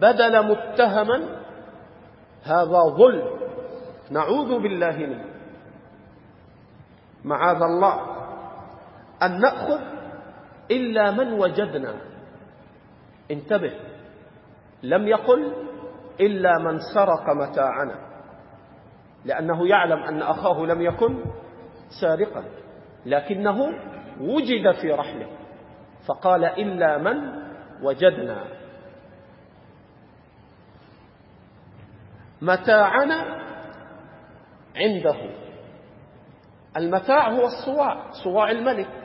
بدل 0.00 0.46
متهما 0.48 1.40
هذا 2.44 2.78
ظلم 2.96 3.28
نعوذ 4.10 4.48
بالله 4.58 4.96
منه 4.96 5.24
معاذ 7.24 7.56
الله 7.62 8.21
أن 9.22 9.40
نأخذ 9.40 9.80
إلا 10.70 11.10
من 11.10 11.32
وجدنا 11.32 11.94
انتبه 13.30 13.74
لم 14.82 15.08
يقل 15.08 15.52
إلا 16.20 16.58
من 16.58 16.78
سرق 16.94 17.30
متاعنا 17.30 18.08
لأنه 19.24 19.68
يعلم 19.68 20.02
أن 20.02 20.22
أخاه 20.22 20.64
لم 20.66 20.80
يكن 20.82 21.24
سارقا 22.00 22.44
لكنه 23.06 23.64
وجد 24.20 24.72
في 24.82 24.92
رحله 24.92 25.26
فقال 26.08 26.44
إلا 26.44 26.98
من 26.98 27.42
وجدنا 27.82 28.44
متاعنا 32.40 33.48
عنده 34.76 35.16
المتاع 36.76 37.28
هو 37.28 37.44
الصواع 37.46 38.10
صواع 38.24 38.50
الملك 38.50 39.01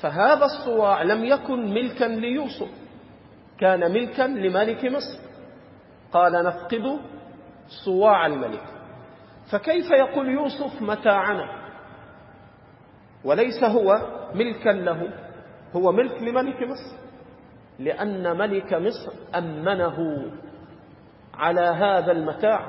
فهذا 0.00 0.44
الصواع 0.44 1.02
لم 1.02 1.24
يكن 1.24 1.74
ملكا 1.74 2.04
ليوسف 2.04 2.68
كان 3.60 3.80
ملكا 3.92 4.22
لملك 4.22 4.84
مصر 4.84 5.18
قال 6.12 6.32
نفقد 6.44 7.00
صواع 7.84 8.26
الملك 8.26 8.62
فكيف 9.50 9.90
يقول 9.90 10.28
يوسف 10.28 10.82
متاعنا 10.82 11.48
وليس 13.24 13.64
هو 13.64 14.00
ملكا 14.34 14.68
له 14.70 15.10
هو 15.76 15.92
ملك 15.92 16.22
لملك 16.22 16.56
مصر 16.62 16.96
لأن 17.78 18.36
ملك 18.38 18.74
مصر 18.74 19.12
أمنه 19.38 20.22
على 21.34 21.60
هذا 21.60 22.12
المتاع 22.12 22.66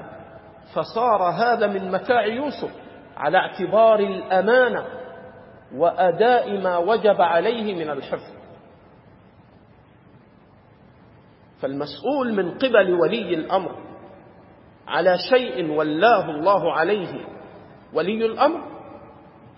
فصار 0.73 1.21
هذا 1.23 1.67
من 1.67 1.91
متاع 1.91 2.25
يوسف 2.25 2.71
على 3.17 3.37
اعتبار 3.37 3.99
الأمانة 3.99 4.98
وأداء 5.75 6.62
ما 6.62 6.77
وجب 6.77 7.21
عليه 7.21 7.75
من 7.75 7.89
الحفظ 7.89 8.39
فالمسؤول 11.62 12.34
من 12.34 12.51
قبل 12.51 12.91
ولي 12.93 13.34
الأمر 13.36 13.75
على 14.88 15.15
شيء 15.29 15.69
ولاه 15.71 16.25
الله 16.29 16.73
عليه 16.73 17.27
ولي 17.93 18.25
الأمر 18.25 18.62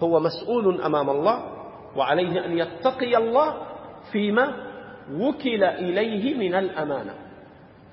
هو 0.04 0.20
مسؤول 0.20 0.82
أمام 0.82 1.10
الله 1.10 1.52
وعليه 1.96 2.46
أن 2.46 2.58
يتقي 2.58 3.16
الله 3.18 3.68
فيما 4.12 4.72
وكل 5.12 5.64
إليه 5.64 6.36
من 6.38 6.56
الأمانة 6.56 7.14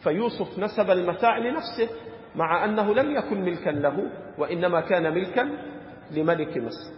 فيوسف 0.05 0.59
نسب 0.59 0.91
المتاع 0.91 1.39
لنفسه 1.39 1.95
مع 2.35 2.65
أنه 2.65 2.95
لم 2.95 3.17
يكن 3.17 3.41
ملكا 3.43 3.71
له 3.71 4.11
وإنما 4.39 4.81
كان 4.81 5.15
ملكا 5.15 5.51
لملك 6.11 6.57
مصر 6.59 6.98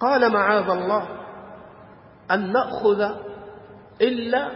قال 0.00 0.32
معاذ 0.32 0.70
الله 0.70 1.08
أن 2.30 2.52
نأخذ 2.52 3.14
إلا 4.00 4.48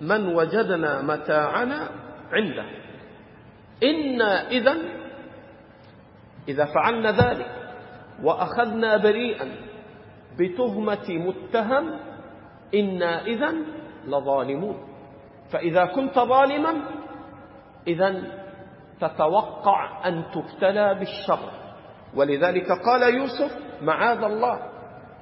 من 0.00 0.36
وجدنا 0.36 1.02
متاعنا 1.02 1.88
عنده 2.32 2.64
إنا 3.82 4.48
إذا 4.50 4.74
إذا 6.48 6.64
فعلنا 6.64 7.10
ذلك 7.10 7.50
وأخذنا 8.22 8.96
بريئا 8.96 9.52
بتهمة 10.38 11.06
متهم 11.08 11.98
إنا 12.74 13.22
إذا 13.24 13.54
لظالمون 14.06 14.88
فإذا 15.52 15.84
كنت 15.84 16.18
ظالما 16.18 16.74
إذا 17.86 18.22
تتوقع 19.00 20.08
أن 20.08 20.24
تبتلى 20.34 20.94
بالشر 20.94 21.38
ولذلك 22.14 22.72
قال 22.72 23.14
يوسف 23.14 23.67
معاذ 23.82 24.22
الله 24.24 24.58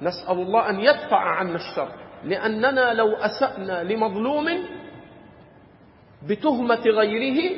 نسأل 0.01 0.39
الله 0.41 0.69
أن 0.69 0.79
يدفع 0.79 1.17
عنا 1.17 1.55
الشر 1.55 1.87
لأننا 2.23 2.93
لو 2.93 3.13
أسأنا 3.15 3.83
لمظلوم 3.83 4.47
بتهمة 6.29 6.81
غيره 6.99 7.55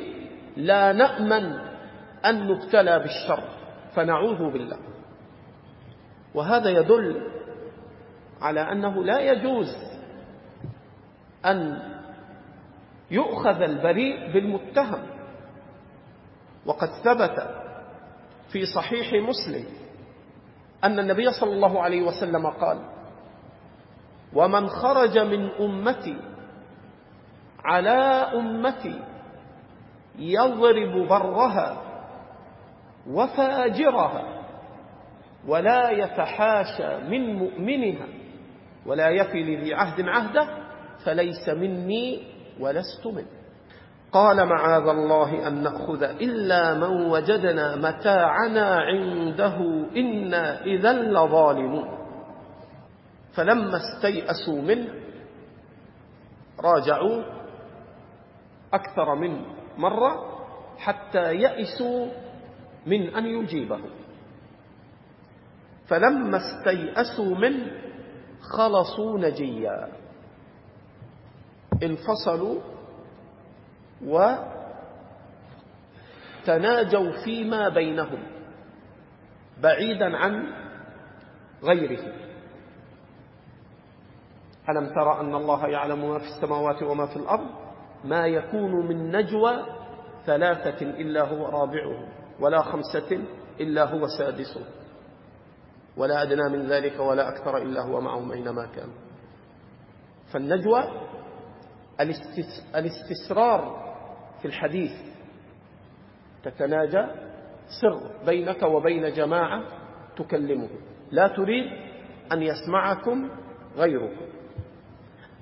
لا 0.58 0.92
نأمن 0.92 1.58
أن 2.26 2.48
نبتلى 2.48 3.00
بالشر 3.00 3.44
فنعوذ 3.96 4.52
بالله 4.52 4.78
وهذا 6.34 6.70
يدل 6.70 7.22
على 8.42 8.62
أنه 8.72 9.04
لا 9.04 9.20
يجوز 9.20 9.68
أن 11.46 11.80
يؤخذ 13.12 13.62
البريء 13.62 14.34
بالمتهم 14.34 15.04
وقد 16.66 16.88
ثبت 17.04 17.50
في 18.52 18.66
صحيح 18.66 19.14
مسلم 19.14 19.66
أن 20.84 21.00
النبي 21.00 21.32
صلى 21.32 21.54
الله 21.54 21.82
عليه 21.82 22.02
وسلم 22.02 22.48
قال 22.48 22.80
ومن 24.34 24.68
خرج 24.68 25.18
من 25.18 25.50
أمتي 25.50 26.18
على 27.66 27.98
أمتي 28.40 29.00
يضرب 30.20 31.08
برها 31.08 31.82
وفاجرها 33.10 34.40
ولا 35.48 35.90
يتحاشى 35.92 36.98
من 37.10 37.34
مؤمنها 37.36 38.08
ولا 38.86 39.10
يفي 39.10 39.44
لذي 39.44 39.74
عهد 39.74 40.02
عهده 40.08 40.48
فليس 41.06 41.50
مني 41.50 42.24
ولست 42.60 43.08
منه 43.08 43.39
قال 44.14 44.46
معاذ 44.46 44.88
الله 44.88 45.48
أن 45.48 45.64
نأخذ 45.64 46.04
إلا 46.04 46.74
من 46.74 47.06
وجدنا 47.12 47.76
متاعنا 47.76 48.76
عنده 48.80 49.56
إنا 49.98 50.62
إذا 50.66 50.94
لظالمون 50.94 51.88
فلما 53.34 53.78
استيأسوا 53.78 54.62
منه 54.62 54.94
راجعوا 56.60 57.22
أكثر 58.74 59.16
من 59.16 59.42
مرة 59.78 60.40
حتى 60.78 61.34
يئسوا 61.34 62.08
من 62.86 63.02
أن 63.16 63.26
يجيبه 63.26 63.80
فلما 65.88 66.38
استيأسوا 66.38 67.36
منه 67.36 67.68
خلصوا 68.58 69.20
نجيا 69.20 69.88
انفصلوا 71.84 72.58
وتناجوا 76.46 77.12
فيما 77.26 77.70
بينهم 77.70 78.24
بعيدا 79.64 80.18
عن 80.18 80.44
غيره 81.64 82.04
ألم 84.70 84.86
ترى 84.88 85.20
أن 85.20 85.36
الله 85.36 85.68
يعلم 85.68 86.10
ما 86.10 86.20
في 86.20 86.26
السماوات 86.26 86.84
وما 86.84 87.06
في 87.06 87.16
الأرض 87.16 87.48
ما 88.04 88.28
يكون 88.28 88.88
من 88.88 89.16
نجوى 89.16 89.66
ثلاثة 90.26 90.86
إلا 90.86 91.22
هو 91.22 91.46
رابعهم 91.46 92.10
ولا 92.40 92.62
خمسة 92.62 93.22
إلا 93.60 93.84
هو 93.86 94.08
سادسهم 94.20 94.64
ولا 95.98 96.24
أدنى 96.24 96.50
من 96.50 96.66
ذلك 96.68 97.00
ولا 97.00 97.30
أكثر 97.30 97.58
إلا 97.58 97.82
هو 97.82 98.02
معهم 98.02 98.32
أينما 98.32 98.66
كان 98.76 98.90
فالنجوى 100.32 100.84
الاستسرار 102.76 103.89
في 104.42 104.46
الحديث 104.46 104.92
تتناجى 106.44 107.06
سر 107.82 108.26
بينك 108.26 108.64
وبين 108.64 109.14
جماعة 109.14 109.64
تكلمه 110.18 110.70
لا 111.12 111.28
تريد 111.28 111.66
أن 112.32 112.42
يسمعكم 112.42 113.30
غيركم 113.78 114.26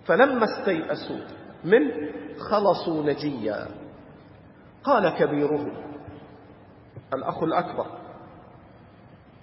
فلما 0.05 0.43
استيأسوا 0.43 1.19
منه 1.63 2.12
خلصوا 2.51 3.03
نجيا 3.03 3.67
قال 4.83 5.10
كبيرهم 5.10 5.73
الأخ 7.13 7.43
الأكبر 7.43 7.86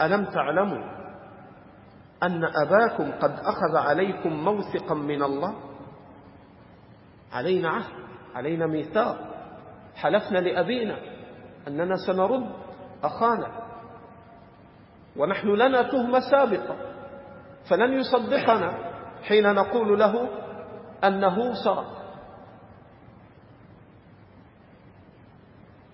ألم 0.02 0.24
تعلموا 0.24 0.84
أن 2.22 2.44
أباكم 2.44 3.10
قد 3.12 3.30
أخذ 3.38 3.76
عليكم 3.76 4.32
موثقا 4.44 4.94
من 4.94 5.22
الله 5.22 5.54
علينا 7.32 7.68
عهد 7.68 7.92
علينا 8.34 8.66
ميثاق 8.66 9.33
حلفنا 9.96 10.38
لأبينا 10.38 10.98
أننا 11.68 11.96
سنرد 12.06 12.46
أخانا 13.04 13.48
ونحن 15.16 15.48
لنا 15.48 15.82
تهمة 15.82 16.20
سابقة 16.30 16.76
فلن 17.70 17.92
يصدقنا 17.92 18.72
حين 19.22 19.54
نقول 19.54 19.98
له 19.98 20.28
أنه 21.04 21.54
سرق 21.64 21.86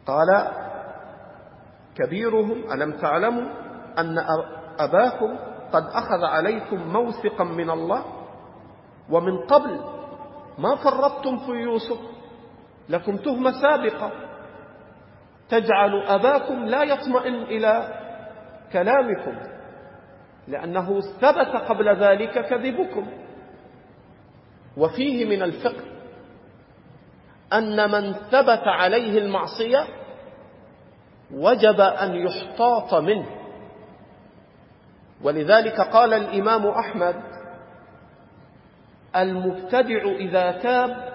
قال 0.06 0.50
كبيرهم 1.94 2.52
ألم 2.72 2.92
تعلموا 2.92 3.42
أن 3.98 4.18
أباكم 4.78 5.36
قد 5.72 5.82
أخذ 5.84 6.24
عليكم 6.24 6.88
موثقا 6.92 7.44
من 7.44 7.70
الله 7.70 8.04
ومن 9.10 9.38
قبل 9.38 9.80
ما 10.58 10.76
فرطتم 10.76 11.38
في 11.38 11.50
يوسف 11.52 11.98
لكم 12.90 13.16
تهمة 13.16 13.50
سابقة 13.62 14.10
تجعل 15.48 16.00
أباكم 16.00 16.64
لا 16.64 16.82
يطمئن 16.82 17.34
إلى 17.42 17.88
كلامكم 18.72 19.34
لأنه 20.48 21.00
ثبت 21.00 21.56
قبل 21.68 21.96
ذلك 21.96 22.46
كذبكم 22.46 23.06
وفيه 24.76 25.24
من 25.24 25.42
الفقه 25.42 25.84
أن 27.52 27.90
من 27.92 28.12
ثبت 28.12 28.62
عليه 28.66 29.18
المعصية 29.18 29.84
وجب 31.34 31.80
أن 31.80 32.14
يحتاط 32.14 32.94
منه 32.94 33.26
ولذلك 35.22 35.80
قال 35.80 36.14
الإمام 36.14 36.66
أحمد 36.66 37.14
المبتدع 39.16 40.02
إذا 40.10 40.50
تاب 40.52 41.09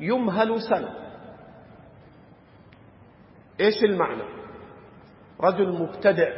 يمهل 0.00 0.62
سنة 0.62 0.94
إيش 3.60 3.84
المعنى 3.84 4.22
رجل 5.40 5.82
مبتدع 5.82 6.28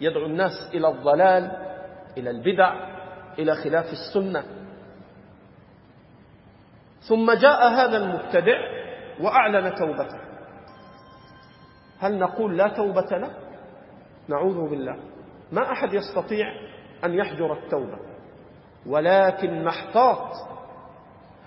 يدعو 0.00 0.26
الناس 0.26 0.70
إلى 0.74 0.88
الضلال 0.88 1.50
إلى 2.16 2.30
البدع 2.30 2.72
إلى 3.38 3.54
خلاف 3.54 3.84
السنة 3.92 4.44
ثم 7.08 7.32
جاء 7.32 7.68
هذا 7.72 7.96
المبتدع 7.96 8.58
وأعلن 9.20 9.74
توبته 9.74 10.20
هل 11.98 12.18
نقول 12.18 12.56
لا 12.58 12.68
توبة 12.68 13.16
له 13.18 13.30
نعوذ 14.28 14.70
بالله 14.70 14.96
ما 15.52 15.72
أحد 15.72 15.94
يستطيع 15.94 16.46
أن 17.04 17.14
يحجر 17.14 17.52
التوبة 17.58 17.98
ولكن 18.86 19.64
محتاط 19.64 20.32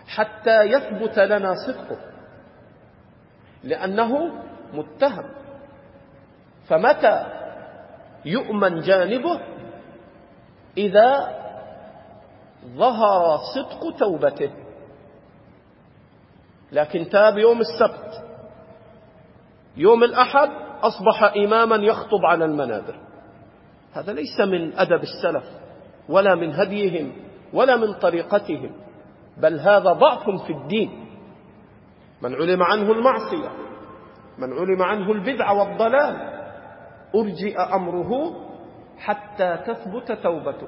حتى 0.07 0.61
يثبت 0.63 1.19
لنا 1.19 1.55
صدقه 1.67 1.97
لأنه 3.63 4.29
متهم 4.73 5.29
فمتى 6.67 7.25
يؤمن 8.25 8.79
جانبه 8.79 9.39
إذا 10.77 11.35
ظهر 12.65 13.37
صدق 13.55 13.97
توبته 13.97 14.49
لكن 16.71 17.09
تاب 17.09 17.37
يوم 17.37 17.61
السبت 17.61 18.23
يوم 19.77 20.03
الأحد 20.03 20.49
أصبح 20.81 21.23
إماما 21.23 21.75
يخطب 21.75 22.25
على 22.25 22.45
المنابر 22.45 22.95
هذا 23.93 24.11
ليس 24.13 24.39
من 24.39 24.77
أدب 24.77 25.03
السلف 25.03 25.43
ولا 26.09 26.35
من 26.35 26.53
هديهم 26.53 27.11
ولا 27.53 27.75
من 27.75 27.93
طريقتهم 27.93 28.82
بل 29.37 29.59
هذا 29.59 29.93
ضعف 29.93 30.29
في 30.43 30.53
الدين 30.53 31.05
من 32.21 32.35
علم 32.35 32.63
عنه 32.63 32.91
المعصية 32.91 33.51
من 34.37 34.53
علم 34.53 34.81
عنه 34.81 35.11
البدع 35.11 35.51
والضلال 35.51 36.43
أرجئ 37.15 37.61
أمره 37.75 38.11
حتى 38.97 39.57
تثبت 39.67 40.11
توبته 40.11 40.67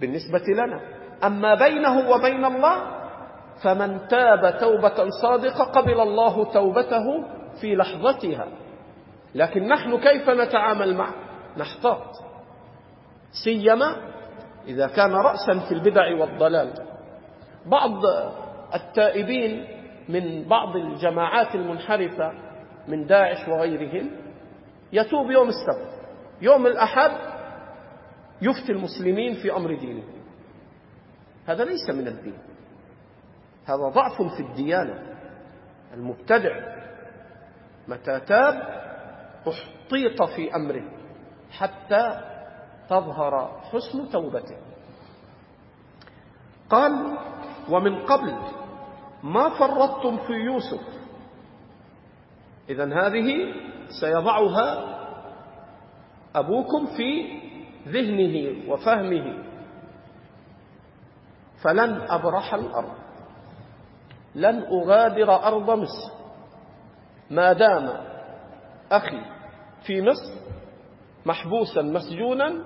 بالنسبة 0.00 0.38
لنا 0.62 0.80
أما 1.26 1.54
بينه 1.54 2.10
وبين 2.10 2.44
الله 2.44 2.96
فمن 3.64 4.08
تاب 4.08 4.58
توبة 4.60 5.08
صادقة 5.22 5.64
قبل 5.64 6.00
الله 6.00 6.44
توبته 6.44 7.24
في 7.60 7.74
لحظتها 7.74 8.46
لكن 9.34 9.68
نحن 9.68 9.98
كيف 9.98 10.30
نتعامل 10.30 10.94
معه 10.96 11.14
نحتاط 11.56 12.02
سيما 13.44 13.96
إذا 14.66 14.86
كان 14.86 15.12
رأسا 15.12 15.58
في 15.68 15.74
البدع 15.74 16.16
والضلال 16.20 16.85
بعض 17.66 18.02
التائبين 18.74 19.66
من 20.08 20.48
بعض 20.48 20.76
الجماعات 20.76 21.54
المنحرفة 21.54 22.32
من 22.88 23.06
داعش 23.06 23.48
وغيرهم 23.48 24.10
يتوب 24.92 25.30
يوم 25.30 25.48
السبت 25.48 25.88
يوم 26.42 26.66
الأحد 26.66 27.10
يفتي 28.42 28.72
المسلمين 28.72 29.34
في 29.34 29.52
أمر 29.56 29.74
دينه 29.74 30.02
هذا 31.46 31.64
ليس 31.64 31.90
من 31.90 32.06
الدين 32.08 32.38
هذا 33.66 33.88
ضعف 33.88 34.22
في 34.32 34.40
الديانة 34.40 35.16
المبتدع 35.94 36.76
متى 37.88 38.20
تاب 38.20 38.54
احطيط 39.48 40.22
في 40.22 40.54
أمره 40.56 40.88
حتى 41.50 42.20
تظهر 42.88 43.60
حسن 43.72 44.08
توبته 44.12 44.56
قال 46.70 47.16
ومن 47.70 47.98
قبل 48.06 48.38
ما 49.22 49.48
فرطتم 49.58 50.16
في 50.26 50.32
يوسف 50.32 50.80
إذا 52.68 52.84
هذه 52.84 53.54
سيضعها 54.00 54.96
أبوكم 56.34 56.86
في 56.86 57.38
ذهنه 57.88 58.70
وفهمه 58.72 59.42
فلن 61.64 62.00
أبرح 62.08 62.54
الأرض 62.54 62.94
لن 64.34 64.62
أغادر 64.62 65.30
أرض 65.42 65.70
مصر 65.70 66.12
ما 67.30 67.52
دام 67.52 68.04
أخي 68.92 69.20
في 69.86 70.02
مصر 70.02 70.40
محبوسا 71.26 71.82
مسجونا 71.82 72.64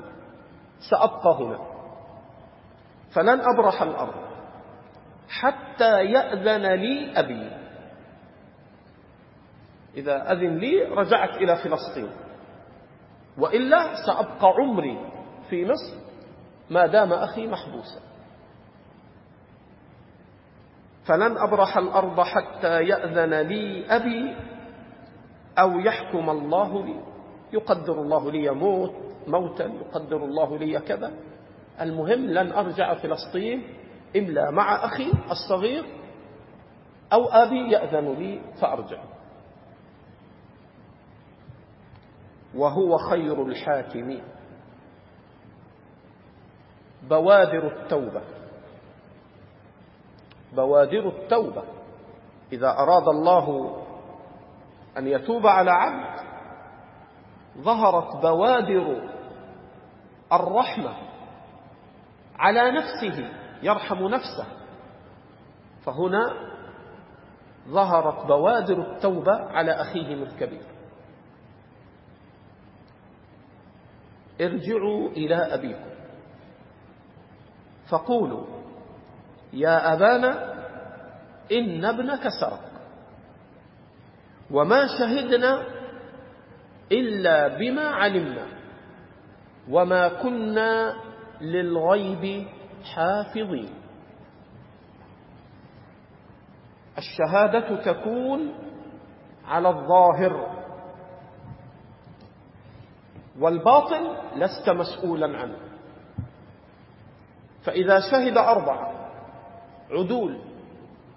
سأبقى 0.91 1.39
هنا 1.45 1.59
فلن 3.15 3.41
أبرح 3.41 3.83
الأرض 3.83 4.30
حتى 5.31 6.05
يأذن 6.05 6.67
لي 6.67 7.19
أبي 7.21 7.51
إذا 9.97 10.33
أذن 10.33 10.57
لي 10.59 10.83
رجعت 10.83 11.37
إلى 11.37 11.57
فلسطين 11.57 12.11
وإلا 13.39 13.87
سأبقى 14.07 14.53
عمري 14.59 14.99
في 15.51 15.65
مصر 15.65 15.97
ما 16.71 16.87
دام 16.87 17.13
أخي 17.13 17.47
محبوسا 17.47 18.01
فلن 21.05 21.37
أبرح 21.39 21.77
الأرض 21.79 22.21
حتى 22.21 22.81
يأذن 22.83 23.35
لي 23.41 23.87
أبي 23.97 24.37
أو 25.59 25.81
يحكم 25.81 26.31
الله 26.31 26.85
لي 26.85 27.01
يقدر 27.53 28.03
الله 28.03 28.31
لي 28.31 28.51
موت 28.51 28.95
موتا 29.27 29.65
يقدر 29.65 30.17
الله 30.17 30.59
لي 30.59 30.79
كذا 30.81 31.13
المهم 31.81 32.27
لن 32.31 32.53
أرجع 32.53 32.95
فلسطين 32.95 33.80
إلا 34.17 34.51
مع 34.51 34.85
أخي 34.85 35.13
الصغير 35.31 35.85
أو 37.13 37.29
أبي 37.29 37.71
يأذن 37.73 38.13
لي 38.13 38.41
فأرجع 38.61 38.99
وهو 42.55 42.97
خير 42.99 43.43
الحاكمين 43.47 44.23
بوادر 47.03 47.67
التوبة 47.67 48.23
بوادر 50.53 51.09
التوبة 51.09 51.63
إذا 52.53 52.69
أراد 52.69 53.09
الله 53.09 53.77
أن 54.99 55.07
يتوب 55.07 55.47
على 55.47 55.71
عبد 55.71 56.21
ظهرت 57.59 58.17
بوادر 58.17 59.11
الرحمة 60.33 60.95
على 62.39 62.71
نفسه 62.71 63.40
يرحم 63.63 63.99
نفسه 64.09 64.47
فهنا 65.83 66.35
ظهرت 67.69 68.27
بوادر 68.27 68.79
التوبة 68.93 69.33
على 69.33 69.73
أخيهم 69.73 70.23
الكبير 70.23 70.63
ارجعوا 74.41 75.09
إلى 75.09 75.35
أبيكم 75.37 75.91
فقولوا 77.89 78.45
يا 79.53 79.93
أبانا 79.93 80.55
إن 81.53 81.85
ابنك 81.85 82.29
سرق 82.41 82.65
وما 84.51 84.87
شهدنا 84.99 85.67
إلا 86.93 87.49
بما 87.49 87.87
علمنا 87.89 88.47
وما 89.71 90.09
كنا 90.09 90.95
للغيب 91.41 92.47
حافظين 92.85 93.71
الشهادة 96.99 97.93
تكون 97.93 98.53
على 99.45 99.69
الظاهر 99.69 100.61
والباطن 103.39 104.17
لست 104.37 104.69
مسؤولا 104.71 105.39
عنه 105.39 105.57
فإذا 107.65 107.99
شهد 108.11 108.37
أربعة 108.39 109.11
عدول 109.91 110.39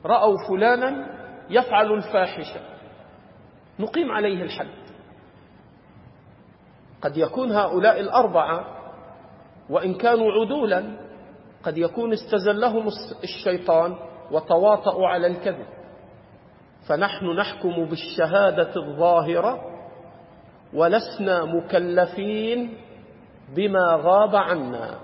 رأوا 0.05 0.37
فلانا 0.49 1.13
يفعل 1.49 1.91
الفاحشة 1.91 2.61
نقيم 3.79 4.11
عليه 4.11 4.43
الحد 4.43 4.69
قد 7.01 7.17
يكون 7.17 7.51
هؤلاء 7.51 7.99
الأربعة 7.99 8.77
وإن 9.69 9.93
كانوا 9.93 10.31
عدولا 10.31 11.02
قد 11.63 11.77
يكون 11.77 12.13
استزلهم 12.13 12.87
الشيطان 13.23 13.95
وتواطؤوا 14.31 15.07
على 15.07 15.27
الكذب 15.27 15.65
فنحن 16.87 17.25
نحكم 17.25 17.85
بالشهادة 17.89 18.73
الظاهرة 18.75 19.59
ولسنا 20.73 21.45
مكلفين 21.45 22.77
بما 23.55 23.93
غاب 24.01 24.35
عنا 24.35 24.99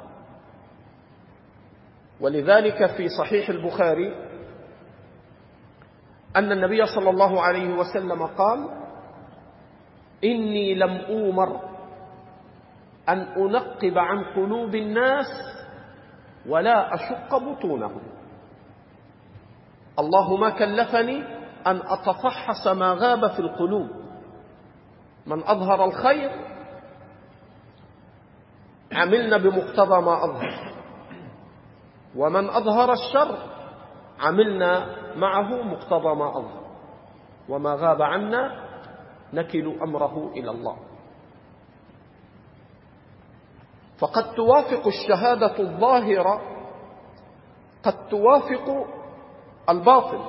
ولذلك 2.22 2.86
في 2.86 3.08
صحيح 3.10 3.50
البخاري 3.50 4.13
أن 6.36 6.52
النبي 6.52 6.86
صلى 6.86 7.10
الله 7.10 7.41
عليه 7.41 7.74
وسلم 7.74 8.26
قال 8.26 8.60
إني 10.24 10.74
لم 10.76 10.89
أومر 10.98 11.60
أن 13.10 13.17
أنقب 13.19 13.98
عن 13.98 14.24
قلوب 14.36 14.76
الناس 14.76 15.28
ولا 16.50 16.94
أشق 16.96 17.38
بطونهم 17.38 18.02
الله 20.00 20.36
ما 20.38 20.50
كلفني 20.50 21.24
أن 21.68 21.82
أتفحص 21.88 22.68
ما 22.68 22.94
غاب 22.94 23.28
في 23.30 23.40
القلوب 23.40 23.90
من 25.26 25.44
أظهر 25.46 25.86
الخير 25.86 26.32
عملنا 28.94 29.38
بمقتضى 29.38 30.02
ما 30.02 30.24
أظهر 30.24 30.74
ومن 32.16 32.50
أظهر 32.50 32.94
الشر 32.94 33.38
عملنا 34.20 34.96
معه 35.16 35.64
مقتضى 35.64 36.16
ما 36.16 36.30
أظهر 36.30 36.62
وما 37.50 37.74
غاب 37.76 38.02
عنا 38.02 38.70
نكل 39.34 39.80
أمره 39.84 40.30
إلى 40.36 40.52
الله 40.52 40.78
فقد 44.00 44.36
توافق 44.36 44.88
الشهادة 44.88 45.60
الظاهرة 45.60 46.40
قد 47.84 48.08
توافق 48.10 48.86
الباطل 49.70 50.20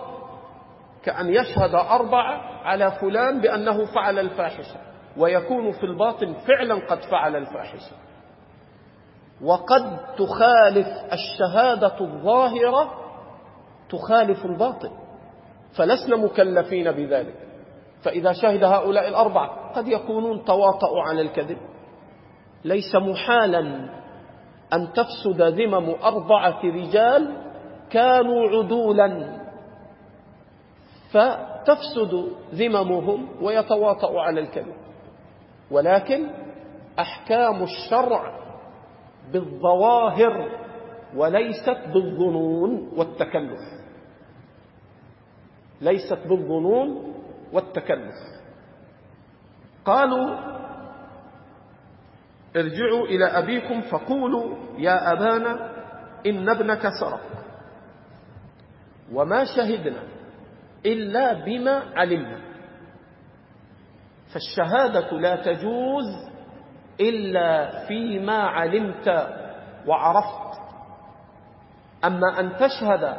كأن 1.05 1.35
يشهد 1.35 1.75
أربعة 1.75 2.41
على 2.65 2.91
فلان 2.93 3.41
بأنه 3.41 3.85
فعل 3.95 4.19
الفاحشة 4.19 4.81
ويكون 5.17 5.73
في 5.73 5.83
الباطن 5.85 6.35
فعلا 6.49 6.75
قد 6.75 7.01
فعل 7.03 7.37
الفاحشة 7.37 7.97
وقد 9.45 9.99
تخالف 10.19 10.87
الشهادة 11.13 12.01
الظاهرة 12.01 12.91
تخالف 13.91 14.45
الباطن 14.45 14.91
فلسنا 15.77 16.17
مكلفين 16.17 16.93
بذلك 16.93 17.35
فإذا 18.03 18.33
شهد 18.33 18.65
هؤلاء 18.65 19.09
الأربعة 19.09 19.73
قد 19.73 19.89
يكونون 19.89 20.45
تواطؤوا 20.45 21.03
عن 21.03 21.19
الكذب 21.19 21.59
ليس 22.65 22.95
محالا 22.97 23.61
أن 24.73 24.93
تفسد 24.93 25.43
ذمم 25.43 25.91
أربعة 25.91 26.61
رجال 26.65 27.37
كانوا 27.91 28.49
عدولا 28.49 29.41
فتفسد 31.13 32.33
ذممهم 32.55 33.29
ويتواطأ 33.43 34.21
على 34.21 34.41
الكذب 34.41 34.75
ولكن 35.71 36.27
أحكام 36.99 37.63
الشرع 37.63 38.39
بالظواهر 39.33 40.49
وليست 41.17 41.77
بالظنون 41.95 42.93
والتكلف 42.97 43.61
ليست 45.83 46.19
بالظنون 46.29 47.15
والتكلف 47.53 48.15
قالوا 49.85 50.60
ارجعوا 52.57 53.07
إلى 53.07 53.25
أبيكم 53.27 53.81
فقولوا 53.81 54.57
يا 54.79 55.13
أبانا 55.13 55.53
إن 56.27 56.49
ابنك 56.49 56.83
سرق 57.01 57.21
وما 59.13 59.45
شهدنا 59.45 60.03
إلا 60.87 61.45
بما 61.45 61.83
علمنا 61.97 62.41
فالشهادة 64.33 65.13
لا 65.19 65.37
تجوز 65.37 66.31
إلا 67.01 67.85
فيما 67.87 68.39
علمت 68.39 69.27
وعرفت 69.87 70.61
أما 72.05 72.41
أن 72.41 72.57
تشهد 72.57 73.17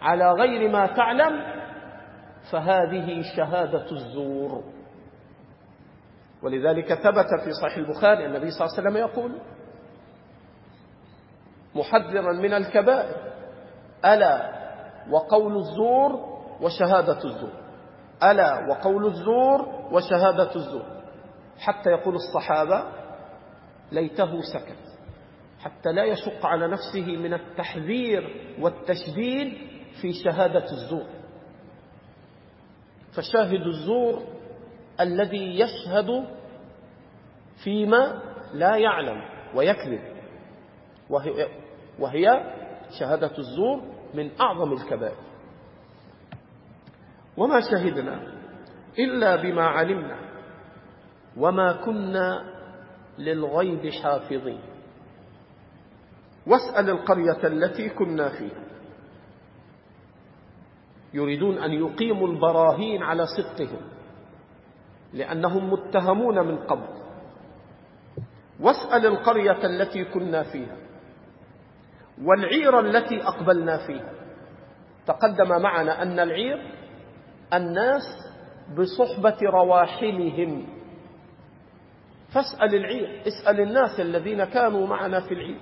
على 0.00 0.32
غير 0.32 0.70
ما 0.70 0.86
تعلم 0.86 1.62
فهذه 2.52 3.22
شهادة 3.36 3.90
الزور 3.92 4.62
ولذلك 6.42 6.94
ثبت 6.94 7.40
في 7.44 7.52
صحيح 7.62 7.76
البخاري 7.76 8.26
النبي 8.26 8.50
صلى 8.50 8.66
الله 8.66 8.78
عليه 8.78 8.88
وسلم 8.90 8.96
يقول 8.96 9.40
محذرا 11.74 12.32
من 12.32 12.52
الكبائر 12.52 13.16
ألا 14.04 14.52
وقول 15.10 15.56
الزور 15.56 16.12
وشهادة 16.60 17.18
الزور 17.24 17.52
ألا 18.22 18.60
وقول 18.70 19.06
الزور 19.06 19.68
وشهادة 19.92 20.54
الزور 20.56 21.02
حتى 21.58 21.90
يقول 21.90 22.14
الصحابة 22.14 22.84
ليته 23.92 24.40
سكت 24.40 24.92
حتى 25.62 25.88
لا 25.92 26.04
يشق 26.04 26.46
على 26.46 26.68
نفسه 26.68 27.06
من 27.16 27.34
التحذير 27.34 28.22
والتشديد 28.60 29.52
في 30.00 30.12
شهادة 30.12 30.64
الزور 30.72 31.06
فشاهد 33.12 33.66
الزور 33.66 34.22
الذي 35.00 35.60
يشهد 35.60 36.24
فيما 37.64 38.22
لا 38.54 38.76
يعلم 38.76 39.22
ويكذب 39.54 40.00
وهي, 41.10 41.48
وهي 41.98 42.52
شهادة 43.00 43.38
الزور 43.38 43.82
من 44.14 44.30
أعظم 44.40 44.72
الكبائر 44.72 45.16
وما 47.36 47.60
شهدنا 47.70 48.32
إلا 48.98 49.36
بما 49.36 49.62
علمنا 49.62 50.16
وما 51.36 51.72
كنا 51.72 52.52
للغيب 53.18 53.90
حافظين 53.90 54.60
واسأل 56.46 56.90
القرية 56.90 57.44
التي 57.46 57.88
كنا 57.88 58.28
فيها 58.28 58.62
يريدون 61.14 61.58
أن 61.58 61.70
يقيموا 61.72 62.28
البراهين 62.28 63.02
على 63.02 63.26
صدقهم 63.26 63.91
لأنهم 65.12 65.72
متهمون 65.72 66.38
من 66.46 66.58
قبل 66.58 66.86
واسأل 68.60 69.06
القرية 69.06 69.64
التي 69.66 70.04
كنا 70.04 70.42
فيها 70.42 70.76
والعير 72.24 72.80
التي 72.80 73.22
أقبلنا 73.28 73.86
فيها 73.86 74.12
تقدم 75.06 75.62
معنا 75.62 76.02
أن 76.02 76.20
العير 76.20 76.74
الناس 77.54 78.02
بصحبة 78.78 79.36
رواحلهم 79.42 80.66
فاسأل 82.32 82.74
العير 82.74 83.22
اسأل 83.28 83.60
الناس 83.60 84.00
الذين 84.00 84.44
كانوا 84.44 84.86
معنا 84.86 85.20
في 85.20 85.34
العير 85.34 85.60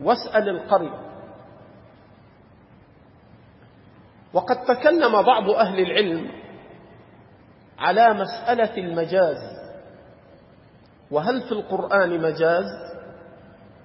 واسأل 0.00 0.48
القرية 0.48 1.00
وقد 4.32 4.56
تكلم 4.64 5.22
بعض 5.22 5.50
أهل 5.50 5.80
العلم 5.80 6.39
على 7.80 8.14
مسألة 8.14 8.76
المجاز 8.76 9.58
وهل 11.10 11.40
في 11.42 11.52
القرآن 11.52 12.20
مجاز 12.22 12.64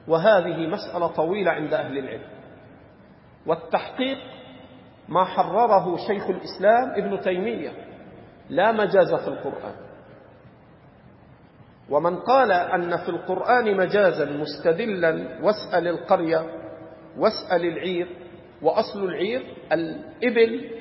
وهذه 0.07 0.67
مسألة 0.67 1.07
طويلة 1.07 1.51
عند 1.51 1.73
أهل 1.73 1.97
العلم 1.97 2.29
والتحقيق 3.45 4.17
ما 5.07 5.23
حرره 5.25 5.95
شيخ 6.07 6.29
الإسلام 6.29 6.89
ابن 6.95 7.19
تيمية 7.21 7.71
لا 8.49 8.71
مجاز 8.71 9.13
في 9.15 9.27
القرآن 9.27 9.75
ومن 11.89 12.15
قال 12.15 12.51
أن 12.51 12.97
في 12.97 13.09
القرآن 13.09 13.77
مجازا 13.77 14.25
مستدلا 14.25 15.39
واسأل 15.43 15.87
القرية 15.87 16.45
واسأل 17.17 17.65
العير 17.65 18.07
وأصل 18.61 19.03
العير 19.03 19.57
الإبل 19.71 20.71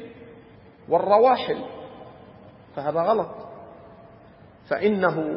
والرواحل 0.89 1.57
فهذا 2.77 3.01
غلط 3.01 3.29
فإنه 4.71 5.37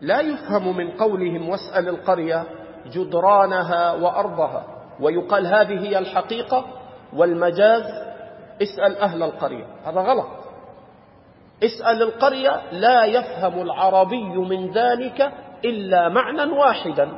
لا 0.00 0.20
يفهم 0.20 0.76
من 0.76 0.90
قولهم 0.90 1.48
واسأل 1.48 1.88
القرية 1.88 2.44
جدرانها 2.86 3.92
وأرضها 3.92 4.64
ويقال 5.00 5.46
هذه 5.46 5.80
هي 5.88 5.98
الحقيقة 5.98 6.64
والمجاز 7.12 7.82
اسأل 8.62 8.96
أهل 8.98 9.22
القرية 9.22 9.66
هذا 9.86 10.00
غلط 10.00 10.26
اسأل 11.64 12.02
القرية 12.02 12.70
لا 12.72 13.04
يفهم 13.04 13.62
العربي 13.62 14.24
من 14.38 14.72
ذلك 14.72 15.32
إلا 15.64 16.08
معنى 16.08 16.42
واحدا 16.52 17.08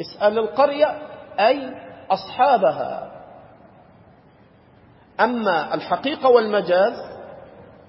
اسأل 0.00 0.38
القرية 0.38 0.98
أي 1.40 1.74
أصحابها 2.10 3.12
أما 5.20 5.74
الحقيقة 5.74 6.28
والمجاز 6.28 7.15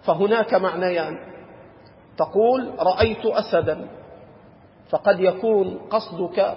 فهناك 0.06 0.54
معنيان 0.54 1.18
تقول 2.18 2.72
رأيت 2.80 3.26
أسدا 3.26 3.88
فقد 4.90 5.20
يكون 5.20 5.78
قصدك 5.90 6.56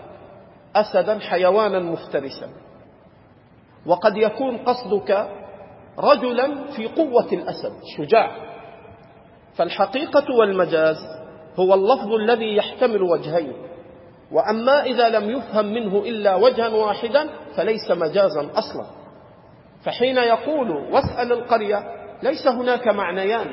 أسدا 0.76 1.18
حيوانا 1.18 1.78
مفترسا 1.78 2.48
وقد 3.86 4.16
يكون 4.16 4.56
قصدك 4.56 5.28
رجلا 5.98 6.64
في 6.76 6.88
قوة 6.88 7.26
الأسد 7.32 7.72
شجاع 7.96 8.30
فالحقيقة 9.54 10.24
والمجاز 10.38 10.96
هو 11.58 11.74
اللفظ 11.74 12.12
الذي 12.12 12.56
يحتمل 12.56 13.02
وجهين 13.02 13.52
وأما 14.32 14.82
إذا 14.84 15.08
لم 15.08 15.30
يفهم 15.30 15.66
منه 15.66 15.98
إلا 15.98 16.34
وجها 16.34 16.68
واحدا 16.68 17.30
فليس 17.56 17.90
مجازا 17.90 18.40
أصلا 18.54 18.86
فحين 19.84 20.16
يقول 20.16 20.70
واسأل 20.70 21.32
القرية 21.32 21.99
ليس 22.22 22.46
هناك 22.46 22.88
معنيان 22.88 23.46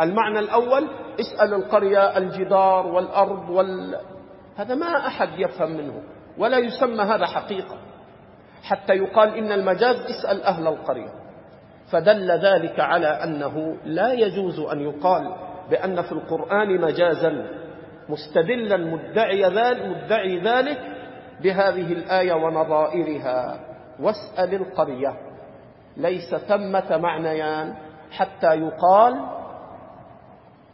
المعنى 0.00 0.38
الأول 0.38 0.88
اسأل 1.20 1.54
القرية 1.54 2.18
الجدار 2.18 2.86
والأرض 2.86 3.50
وال... 3.50 3.96
هذا 4.56 4.74
ما 4.74 5.06
أحد 5.06 5.28
يفهم 5.38 5.70
منه 5.70 6.02
ولا 6.38 6.58
يسمى 6.58 7.02
هذا 7.02 7.26
حقيقة 7.26 7.76
حتى 8.62 8.92
يقال 8.92 9.34
إن 9.34 9.52
المجاز 9.52 9.96
اسأل 9.96 10.42
أهل 10.42 10.66
القرية 10.66 11.08
فدل 11.90 12.30
ذلك 12.30 12.80
على 12.80 13.06
أنه 13.06 13.76
لا 13.84 14.12
يجوز 14.12 14.60
أن 14.60 14.80
يقال 14.80 15.34
بأن 15.70 16.02
في 16.02 16.12
القرآن 16.12 16.80
مجازا 16.80 17.32
مستدلا 18.08 18.76
مدعي 18.76 19.44
ذلك, 19.44 19.82
مدعي 20.04 20.40
ذلك 20.40 20.78
بهذه 21.42 21.92
الآية 21.92 22.32
ونظائرها 22.34 23.60
واسأل 24.00 24.54
القرية 24.54 25.16
ليس 25.96 26.34
ثمة 26.34 26.96
معنيان 26.96 27.74
حتى 28.10 28.46
يقال 28.60 29.20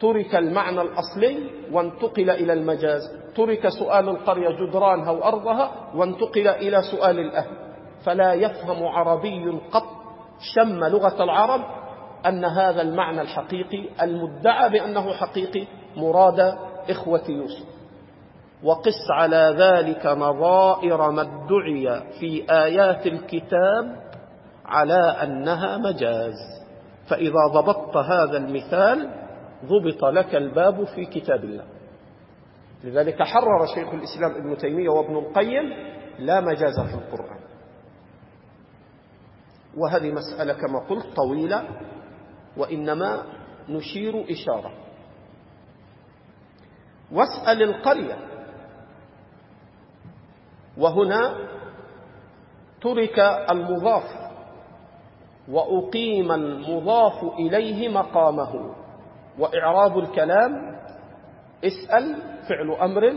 ترك 0.01 0.37
المعنى 0.37 0.81
الأصلي 0.83 1.39
وانتقل 1.73 2.31
إلى 2.31 2.53
المجاز 2.53 3.03
ترك 3.37 3.69
سؤال 3.69 4.09
القرية 4.09 4.49
جدرانها 4.51 5.11
وأرضها 5.11 5.71
وانتقل 5.95 6.49
إلى 6.49 6.83
سؤال 6.83 7.19
الأهل 7.19 7.57
فلا 8.05 8.33
يفهم 8.35 8.85
عربي 8.87 9.61
قط 9.73 9.85
شم 10.55 10.85
لغة 10.85 11.23
العرب 11.25 11.61
أن 12.27 12.45
هذا 12.45 12.83
المعنى 12.83 13.21
الحقيقي 13.21 13.89
المدعى 14.03 14.71
بأنه 14.71 15.13
حقيقي 15.13 15.67
مراد 15.97 16.59
إخوة 16.91 17.23
يوسف 17.29 17.65
وقس 18.63 18.95
على 19.15 19.55
ذلك 19.59 20.07
نظائر 20.07 21.11
ما 21.11 21.23
ادعي 21.23 22.01
في 22.21 22.45
آيات 22.51 23.07
الكتاب 23.07 23.97
على 24.67 24.99
أنها 25.23 25.79
مجاز 25.79 26.62
فإذا 27.13 27.41
ضبطت 27.53 27.97
هذا 27.97 28.37
المثال 28.37 29.11
ضبط 29.65 30.05
لك 30.05 30.35
الباب 30.35 30.85
في 30.85 31.07
كتاب 31.07 31.45
الله 31.45 31.65
لذلك 32.85 33.23
حرر 33.23 33.67
شيخ 33.75 33.95
الإسلام 33.95 34.31
ابن 34.31 34.57
تيمية 34.57 34.89
وابن 34.89 35.17
القيم 35.17 35.65
لا 36.19 36.41
مجاز 36.41 36.81
في 36.81 36.95
القرآن 36.95 37.39
وهذه 39.77 40.13
مسألة 40.13 40.53
كما 40.53 40.79
قلت 40.89 41.07
طويلة 41.17 41.69
وإنما 42.57 43.23
نشير 43.69 44.25
إشارة 44.31 44.73
واسأل 47.13 47.63
القرية 47.63 48.19
وهنا 50.79 51.35
ترك 52.83 53.19
المضاف 53.51 54.22
وأقيم 55.49 56.33
المضاف 56.33 57.25
إليه 57.39 57.89
مقامه 57.89 58.49
وإعراب 59.39 59.99
الكلام 59.99 60.77
اسأل 61.65 62.17
فعل 62.49 62.71
أمر 62.71 63.15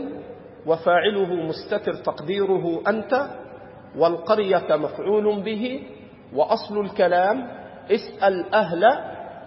وفاعله 0.66 1.34
مستتر 1.34 1.92
تقديره 1.94 2.80
أنت 2.88 3.26
والقرية 3.98 4.76
مفعول 4.76 5.42
به 5.42 5.82
وأصل 6.34 6.78
الكلام 6.80 7.48
اسأل 7.90 8.54
أهل 8.54 8.84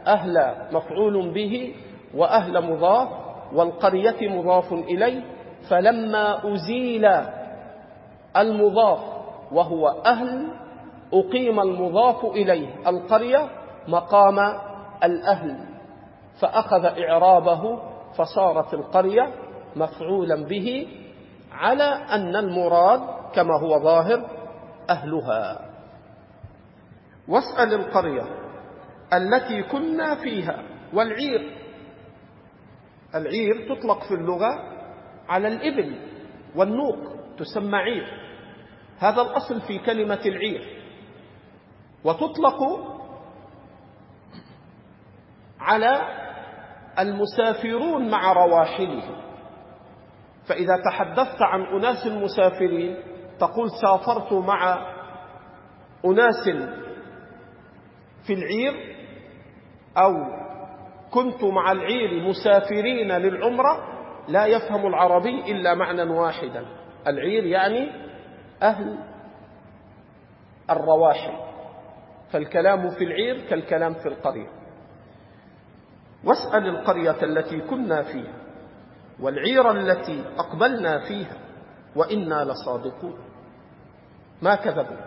أهل 0.08 0.54
مفعول 0.74 1.34
به 1.34 1.76
وأهل 2.16 2.72
مضاف 2.72 3.08
والقرية 3.54 4.30
مضاف 4.30 4.74
إليه 4.74 5.24
فلما 5.70 6.54
أزيل 6.54 7.06
المضاف 8.38 9.00
وهو 9.52 9.88
أهل 10.06 10.48
أقيم 11.14 11.60
المضاف 11.60 12.26
إليه 12.26 12.76
القرية 12.90 13.50
مقام 13.88 14.40
الأهل 15.04 15.58
فأخذ 16.42 16.86
إعرابه 16.86 17.82
فصارت 18.18 18.74
القرية 18.74 19.34
مفعولا 19.76 20.36
به 20.46 20.88
على 21.52 21.84
أن 21.84 22.36
المراد 22.36 23.02
كما 23.34 23.60
هو 23.60 23.80
ظاهر 23.80 24.22
أهلها 24.90 25.70
واسأل 27.28 27.74
القرية 27.74 28.22
التي 29.14 29.64
كنا 29.64 30.16
فيها 30.16 30.64
والعير 30.94 31.58
العير 33.16 33.76
تطلق 33.76 34.04
في 34.04 34.14
اللغة 34.14 34.60
على 35.30 35.48
الإبل 35.48 35.96
والنوق 36.56 36.98
تسمى 37.40 37.78
عير 37.78 38.06
هذا 39.00 39.22
الأصل 39.22 39.62
في 39.62 39.80
كلمة 39.80 40.20
العير 40.26 40.79
وتطلق 42.04 42.64
على 45.60 46.02
المسافرون 47.00 48.10
مع 48.12 48.34
رواحلهم 48.34 49.22
فإذا 50.48 50.78
تحدثت 50.92 51.42
عن 51.42 51.62
أناس 51.62 52.08
مسافرين 52.08 52.96
تقول 53.40 53.70
سافرت 53.82 54.34
مع 54.34 54.78
أناس 56.06 56.50
في 58.28 58.34
العير 58.34 58.74
أو 59.98 60.14
كنت 61.12 61.44
مع 61.44 61.72
العير 61.72 62.28
مسافرين 62.30 63.08
للعمرة 63.12 64.00
لا 64.28 64.46
يفهم 64.46 64.88
العربي 64.88 65.52
إلا 65.52 65.74
معنى 65.74 66.04
واحدا 66.04 66.66
العير 67.08 67.44
يعني 67.46 67.92
أهل 68.64 68.98
الرواحل 70.70 71.49
فالكلام 72.32 72.90
في 72.90 73.04
العير 73.04 73.48
كالكلام 73.50 73.94
في 73.94 74.06
القرية 74.08 74.50
واسأل 76.24 76.68
القرية 76.68 77.24
التي 77.24 77.62
كنا 77.62 78.04
فيها 78.04 78.34
والعير 79.20 79.72
التي 79.72 80.26
أقبلنا 80.38 81.00
فيها 81.08 81.38
وإنا 81.96 82.46
لصادقون 82.46 83.18
ما 84.42 84.56
كذبنا 84.56 85.06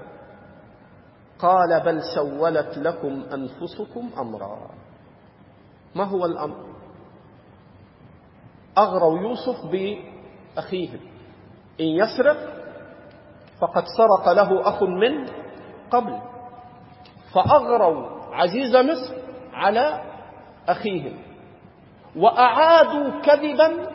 قال 1.39 1.81
بل 1.85 2.01
سولت 2.15 2.79
لكم 2.79 3.25
أنفسكم 3.33 4.11
أمرا 4.19 4.71
ما 5.95 6.05
هو 6.05 6.25
الأمر 6.27 6.67
أغروا 8.79 9.19
يوسف 9.19 9.67
بأخيه 9.67 10.95
إن 11.81 11.87
يسرق 11.87 12.37
فقد 13.61 13.85
سرق 13.99 14.33
له 14.33 14.69
أخ 14.69 14.83
من 14.83 15.27
قبل 15.91 16.32
فأغروا 17.35 18.07
عزيز 18.33 18.77
مصر 18.77 19.15
على 19.53 20.01
أخيهم 20.69 21.17
وأعادوا 22.17 23.21
كذبا 23.21 23.89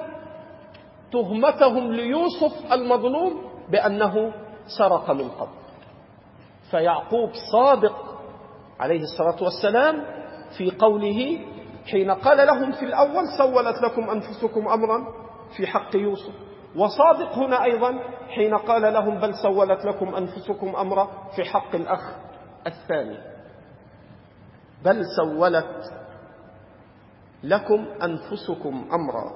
تهمتهم 1.11 1.91
ليوسف 1.91 2.71
المظلوم 2.71 3.41
بأنه 3.69 4.33
سرق 4.79 5.11
من 5.11 5.29
قبل 5.29 5.49
فيعقوب 6.71 7.29
صادق 7.51 8.19
عليه 8.79 9.01
الصلاة 9.01 9.43
والسلام 9.43 10.03
في 10.57 10.71
قوله 10.71 11.39
حين 11.91 12.11
قال 12.11 12.38
لهم 12.47 12.71
في 12.71 12.85
الأول 12.85 13.23
سولت 13.38 13.81
لكم 13.81 14.09
أنفسكم 14.09 14.67
أمرا 14.67 15.07
في 15.57 15.67
حق 15.67 15.95
يوسف 15.95 16.33
وصادق 16.75 17.33
هنا 17.33 17.63
أيضا 17.63 17.99
حين 18.29 18.53
قال 18.55 18.93
لهم 18.93 19.19
بل 19.19 19.33
سولت 19.43 19.85
لكم 19.85 20.15
أنفسكم 20.15 20.75
أمرا 20.75 21.07
في 21.35 21.43
حق 21.43 21.75
الأخ 21.75 22.15
الثاني 22.68 23.18
بل 24.86 25.01
سولت 25.18 25.93
لكم 27.43 27.86
أنفسكم 28.03 28.88
أمرا 28.93 29.32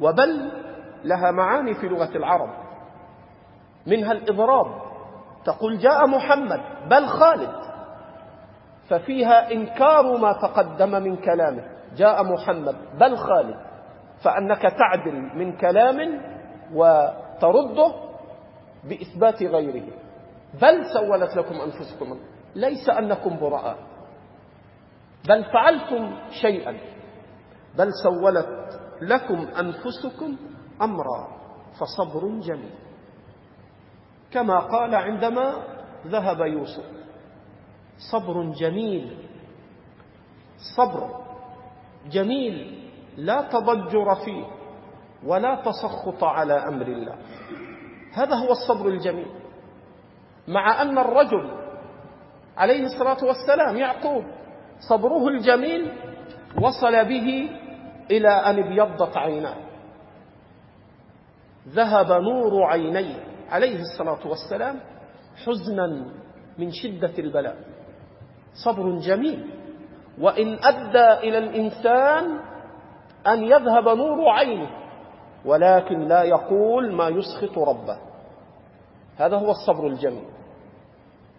وبل 0.00 0.52
لها 1.04 1.30
معاني 1.30 1.74
في 1.74 1.88
لغة 1.88 2.16
العرب 2.16 2.50
منها 3.86 4.12
الإضراب 4.12 4.82
تقول 5.44 5.78
جاء 5.78 6.06
محمد 6.06 6.60
بل 6.88 7.06
خالد 7.06 7.56
ففيها 8.88 9.52
إنكار 9.52 10.16
ما 10.16 10.32
تقدم 10.32 10.90
من 10.90 11.16
كلامه 11.16 11.64
جاء 11.96 12.24
محمد 12.24 12.76
بل 13.00 13.16
خالد 13.16 13.56
فأنك 14.24 14.62
تعدل 14.62 15.12
من 15.14 15.56
كلام 15.56 16.20
وترده 16.74 17.92
بإثبات 18.84 19.42
غيره 19.42 19.84
بل 20.62 20.82
سولت 20.92 21.36
لكم 21.36 21.54
أنفسكم 21.60 22.18
ليس 22.54 22.88
أنكم 22.88 23.36
براء 23.40 23.76
بل 25.28 25.44
فعلتم 25.44 26.16
شيئا 26.42 26.76
بل 27.78 27.90
سولت 28.04 28.80
لكم 29.02 29.38
أنفسكم 29.58 30.36
أمرا 30.82 31.28
فصبر 31.80 32.28
جميل 32.40 32.74
كما 34.32 34.58
قال 34.60 34.94
عندما 34.94 35.64
ذهب 36.06 36.40
يوسف 36.40 36.84
صبر 38.12 38.42
جميل 38.42 39.16
صبر 40.76 41.10
جميل 42.10 42.82
لا 43.16 43.42
تضجر 43.42 44.14
فيه 44.14 44.44
ولا 45.26 45.62
تسخط 45.62 46.24
على 46.24 46.52
أمر 46.52 46.86
الله 46.86 47.16
هذا 48.12 48.34
هو 48.34 48.52
الصبر 48.52 48.86
الجميل 48.88 49.45
مع 50.48 50.82
أن 50.82 50.98
الرجل 50.98 51.50
عليه 52.56 52.84
الصلاة 52.84 53.16
والسلام 53.24 53.76
يعقوب 53.76 54.24
صبره 54.90 55.28
الجميل 55.28 55.92
وصل 56.62 57.04
به 57.04 57.50
إلى 58.10 58.28
أن 58.28 58.62
ابيضت 58.62 59.16
عيناه 59.16 59.56
ذهب 61.68 62.12
نور 62.12 62.62
عينيه 62.64 63.24
عليه 63.50 63.80
الصلاة 63.80 64.26
والسلام 64.26 64.80
حزنا 65.46 66.06
من 66.58 66.70
شدة 66.70 67.12
البلاء 67.18 67.56
صبر 68.64 68.98
جميل 68.98 69.50
وإن 70.20 70.58
أدى 70.64 71.28
إلى 71.28 71.38
الإنسان 71.38 72.38
أن 73.26 73.42
يذهب 73.42 73.88
نور 73.88 74.28
عينه 74.28 74.70
ولكن 75.44 75.98
لا 76.08 76.22
يقول 76.22 76.92
ما 76.94 77.08
يسخط 77.08 77.58
ربه 77.58 77.98
هذا 79.18 79.36
هو 79.36 79.50
الصبر 79.50 79.86
الجميل 79.86 80.24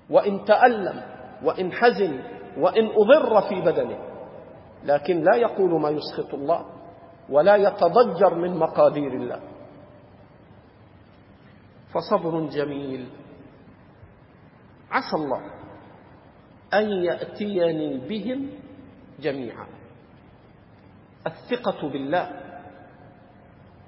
وإن 0.09 0.45
تألم 0.45 1.01
وإن 1.43 1.71
حزن 1.71 2.23
وإن 2.57 2.87
أضر 2.87 3.41
في 3.41 3.61
بدنه 3.61 3.99
لكن 4.83 5.23
لا 5.23 5.35
يقول 5.35 5.81
ما 5.81 5.89
يسخط 5.89 6.33
الله 6.33 6.65
ولا 7.29 7.55
يتضجر 7.55 8.35
من 8.35 8.57
مقادير 8.57 9.13
الله 9.13 9.39
فصبر 11.93 12.39
جميل 12.45 13.09
عسى 14.91 15.15
الله 15.15 15.41
أن 16.73 16.89
يأتيني 16.89 17.97
بهم 18.07 18.47
جميعا 19.19 19.67
الثقة 21.27 21.89
بالله 21.89 22.29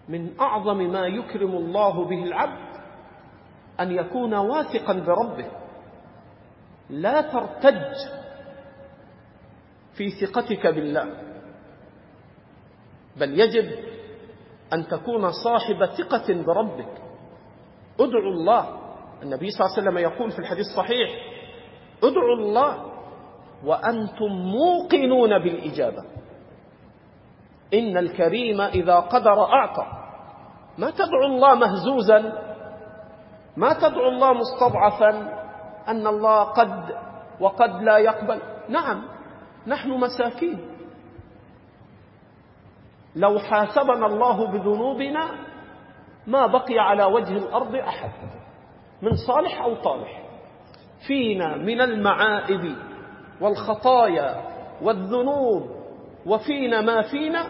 من 0.09 0.39
أعظم 0.39 0.77
ما 0.77 1.07
يكرم 1.07 1.51
الله 1.51 2.05
به 2.05 2.23
العبد 2.23 2.69
أن 3.79 3.91
يكون 3.91 4.33
واثقا 4.33 4.93
بربه 4.93 5.51
لا 6.89 7.21
ترتج 7.21 7.81
في 9.97 10.09
ثقتك 10.25 10.67
بالله 10.67 11.05
بل 13.17 13.39
يجب 13.39 13.65
أن 14.73 14.87
تكون 14.87 15.31
صاحب 15.43 15.85
ثقة 15.85 16.33
بربك 16.43 17.01
ادعوا 17.99 18.31
الله 18.33 18.79
النبي 19.23 19.49
صلى 19.49 19.65
الله 19.65 19.77
عليه 19.77 19.87
وسلم 19.89 19.97
يقول 19.97 20.31
في 20.31 20.39
الحديث 20.39 20.65
الصحيح 20.65 21.09
ادعوا 22.03 22.35
الله 22.39 22.93
وأنتم 23.65 24.25
موقنون 24.25 25.39
بالإجابة 25.39 26.03
إن 27.73 27.97
الكريم 27.97 28.61
إذا 28.61 28.95
قدر 28.95 29.43
أعطى 29.45 29.85
ما 30.77 30.89
تدعو 30.91 31.25
الله 31.25 31.55
مهزوزا 31.55 32.19
ما 33.57 33.73
تدعو 33.73 34.07
الله 34.09 34.33
مستضعفا 34.33 35.38
أن 35.89 36.07
الله 36.07 36.43
قد 36.43 36.95
وقد 37.39 37.81
لا 37.83 37.97
يقبل 37.97 38.39
نعم 38.69 39.03
نحن 39.67 39.89
مساكين 39.89 40.59
لو 43.15 43.39
حاسبنا 43.39 44.05
الله 44.05 44.47
بذنوبنا 44.51 45.25
ما 46.27 46.45
بقي 46.45 46.79
على 46.79 47.03
وجه 47.03 47.31
الأرض 47.37 47.75
أحد 47.75 48.11
من 49.01 49.11
صالح 49.27 49.61
أو 49.61 49.75
طالح 49.75 50.21
فينا 51.07 51.57
من 51.57 51.81
المعائب 51.81 52.75
والخطايا 53.41 54.41
والذنوب 54.81 55.69
وفينا 56.25 56.81
ما 56.81 57.01
فينا 57.01 57.45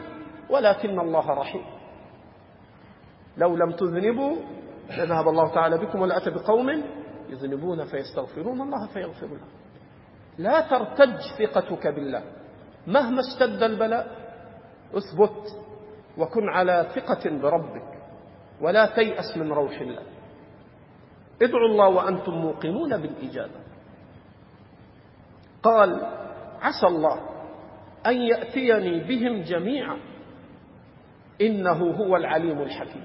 ولكن 0.49 0.99
الله 0.99 1.29
رحيم 1.33 1.65
لو 3.37 3.55
لم 3.55 3.71
تذنبوا 3.71 4.35
لذهب 4.89 5.27
الله 5.27 5.53
تعالى 5.53 5.77
بكم 5.77 6.01
ولأتى 6.01 6.29
بقوم 6.31 6.69
يذنبون 7.29 7.85
فيستغفرون 7.85 8.61
الله 8.61 8.87
فيغفر 8.87 9.25
لهم 9.27 9.47
لا 10.37 10.59
ترتج 10.61 11.17
ثقتك 11.39 11.87
بالله 11.87 12.23
مهما 12.87 13.19
اشتد 13.21 13.63
البلاء 13.63 14.07
اثبت 14.97 15.57
وكن 16.17 16.49
على 16.49 16.89
ثقة 16.95 17.29
بربك 17.39 17.99
ولا 18.61 18.95
تيأس 18.95 19.37
من 19.37 19.51
روح 19.51 19.79
الله 19.81 20.01
ادعوا 21.41 21.67
الله 21.71 21.87
وأنتم 21.87 22.31
موقنون 22.31 22.97
بالإجابة 23.01 23.55
قال 25.63 26.01
عسى 26.61 26.87
الله 26.87 27.29
أن 28.05 28.17
يأتيني 28.21 28.99
بهم 29.03 29.41
جميعا 29.41 29.97
إنه 31.41 31.91
هو 31.91 32.15
العليم 32.17 32.61
الحكيم 32.61 33.03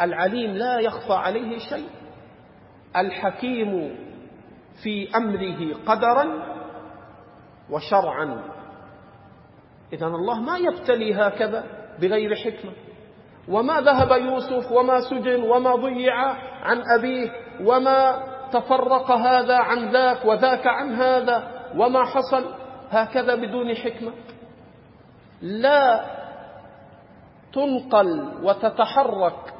العليم 0.00 0.50
لا 0.50 0.80
يخفى 0.80 1.12
عليه 1.12 1.58
شيء 1.58 1.88
الحكيم 2.96 3.94
في 4.82 5.16
أمره 5.16 5.74
قدرا 5.86 6.26
وشرعا 7.70 8.42
إذا 9.92 10.06
الله 10.06 10.40
ما 10.40 10.56
يبتلي 10.58 11.14
هكذا 11.14 11.64
بغير 12.00 12.34
حكمة 12.34 12.72
وما 13.48 13.80
ذهب 13.80 14.10
يوسف 14.22 14.72
وما 14.72 15.00
سجن 15.10 15.42
وما 15.42 15.74
ضيع 15.74 16.14
عن 16.64 16.82
أبيه 16.98 17.30
وما 17.64 18.22
تفرق 18.52 19.10
هذا 19.10 19.56
عن 19.56 19.88
ذاك 19.92 20.24
وذاك 20.24 20.66
عن 20.66 20.94
هذا 20.94 21.50
وما 21.76 22.04
حصل 22.04 22.54
هكذا 22.90 23.34
بدون 23.34 23.74
حكمة 23.74 24.12
لا 25.42 26.04
تنقل 27.52 28.34
وتتحرك 28.44 29.54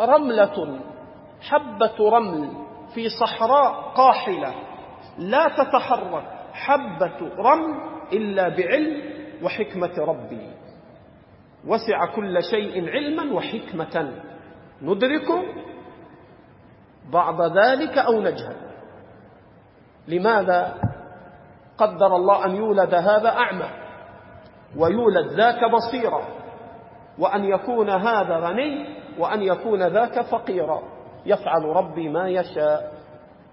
رملة 0.00 0.80
حبة 1.40 1.96
رمل 2.10 2.62
في 2.94 3.08
صحراء 3.08 3.90
قاحلة 3.94 4.54
لا 5.18 5.48
تتحرك 5.48 6.24
حبة 6.52 7.18
رمل 7.38 7.80
إلا 8.12 8.48
بعلم 8.48 9.12
وحكمة 9.42 9.98
ربي 9.98 10.52
وسع 11.66 12.06
كل 12.16 12.42
شيء 12.50 12.88
علما 12.88 13.34
وحكمة 13.36 14.12
ندرك 14.82 15.26
بعض 17.12 17.42
ذلك 17.42 17.98
أو 17.98 18.20
نجهل 18.20 18.56
لماذا 20.08 20.74
قدر 21.78 22.16
الله 22.16 22.46
أن 22.46 22.56
يولد 22.56 22.94
هذا 22.94 23.28
أعمى 23.28 23.68
ويولد 24.76 25.32
ذاك 25.32 25.58
بصيرا 25.74 26.24
وأن 27.18 27.44
يكون 27.44 27.90
هذا 27.90 28.36
غني 28.36 28.96
وأن 29.18 29.42
يكون 29.42 29.82
ذاك 29.82 30.20
فقيرا 30.20 30.91
يفعل 31.26 31.64
ربي 31.64 32.08
ما 32.08 32.28
يشاء 32.28 32.92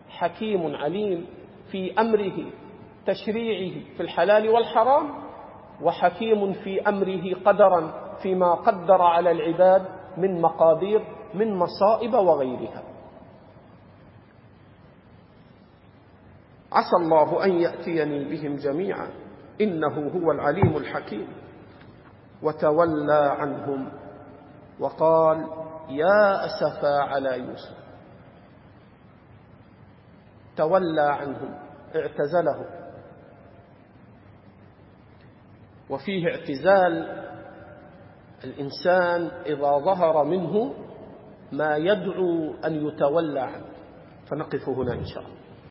حكيم 0.10 0.76
عليم 0.76 1.26
في 1.72 2.00
أمره 2.02 2.46
تشريعه 3.06 3.74
في 3.98 4.04
الحلال 4.04 4.50
والحرام 4.50 5.10
وحكيم 5.82 6.54
في 6.54 6.82
أمره 6.90 7.34
قدرا 7.46 7.94
فيما 8.24 8.54
قدر 8.56 9.02
على 9.02 9.32
العباد 9.32 9.86
من 10.18 10.42
مقادير 10.42 11.02
من 11.34 11.56
مصائب 11.56 12.14
وغيرها 12.14 12.84
عسى 16.72 16.96
الله 17.02 17.46
أن 17.46 17.52
يأتيني 17.60 18.24
بهم 18.26 18.56
جميعا 18.56 19.08
إنه 19.62 19.96
هو 20.10 20.32
العليم 20.32 20.78
الحكيم 20.78 21.28
وتولى 22.44 23.36
عنهم 23.40 23.92
وقال 24.80 25.48
يا 25.90 26.46
أسفا 26.46 27.00
على 27.04 27.40
يوسف 27.40 27.78
تولى 30.58 31.02
عنهم 31.02 31.60
اعتزلهم 31.96 32.66
وفيه 35.90 36.28
اعتزال 36.28 37.24
الإنسان 38.44 39.28
إذا 39.46 39.78
ظهر 39.86 40.24
منه 40.24 40.74
ما 41.52 41.76
يدعو 41.78 42.54
أن 42.66 42.88
يتولى 42.88 43.40
عنه 43.40 43.66
فنقف 44.32 44.70
هنا 44.70 44.94
إن 44.94 45.06
شاء 45.06 45.24
الله 45.24 45.39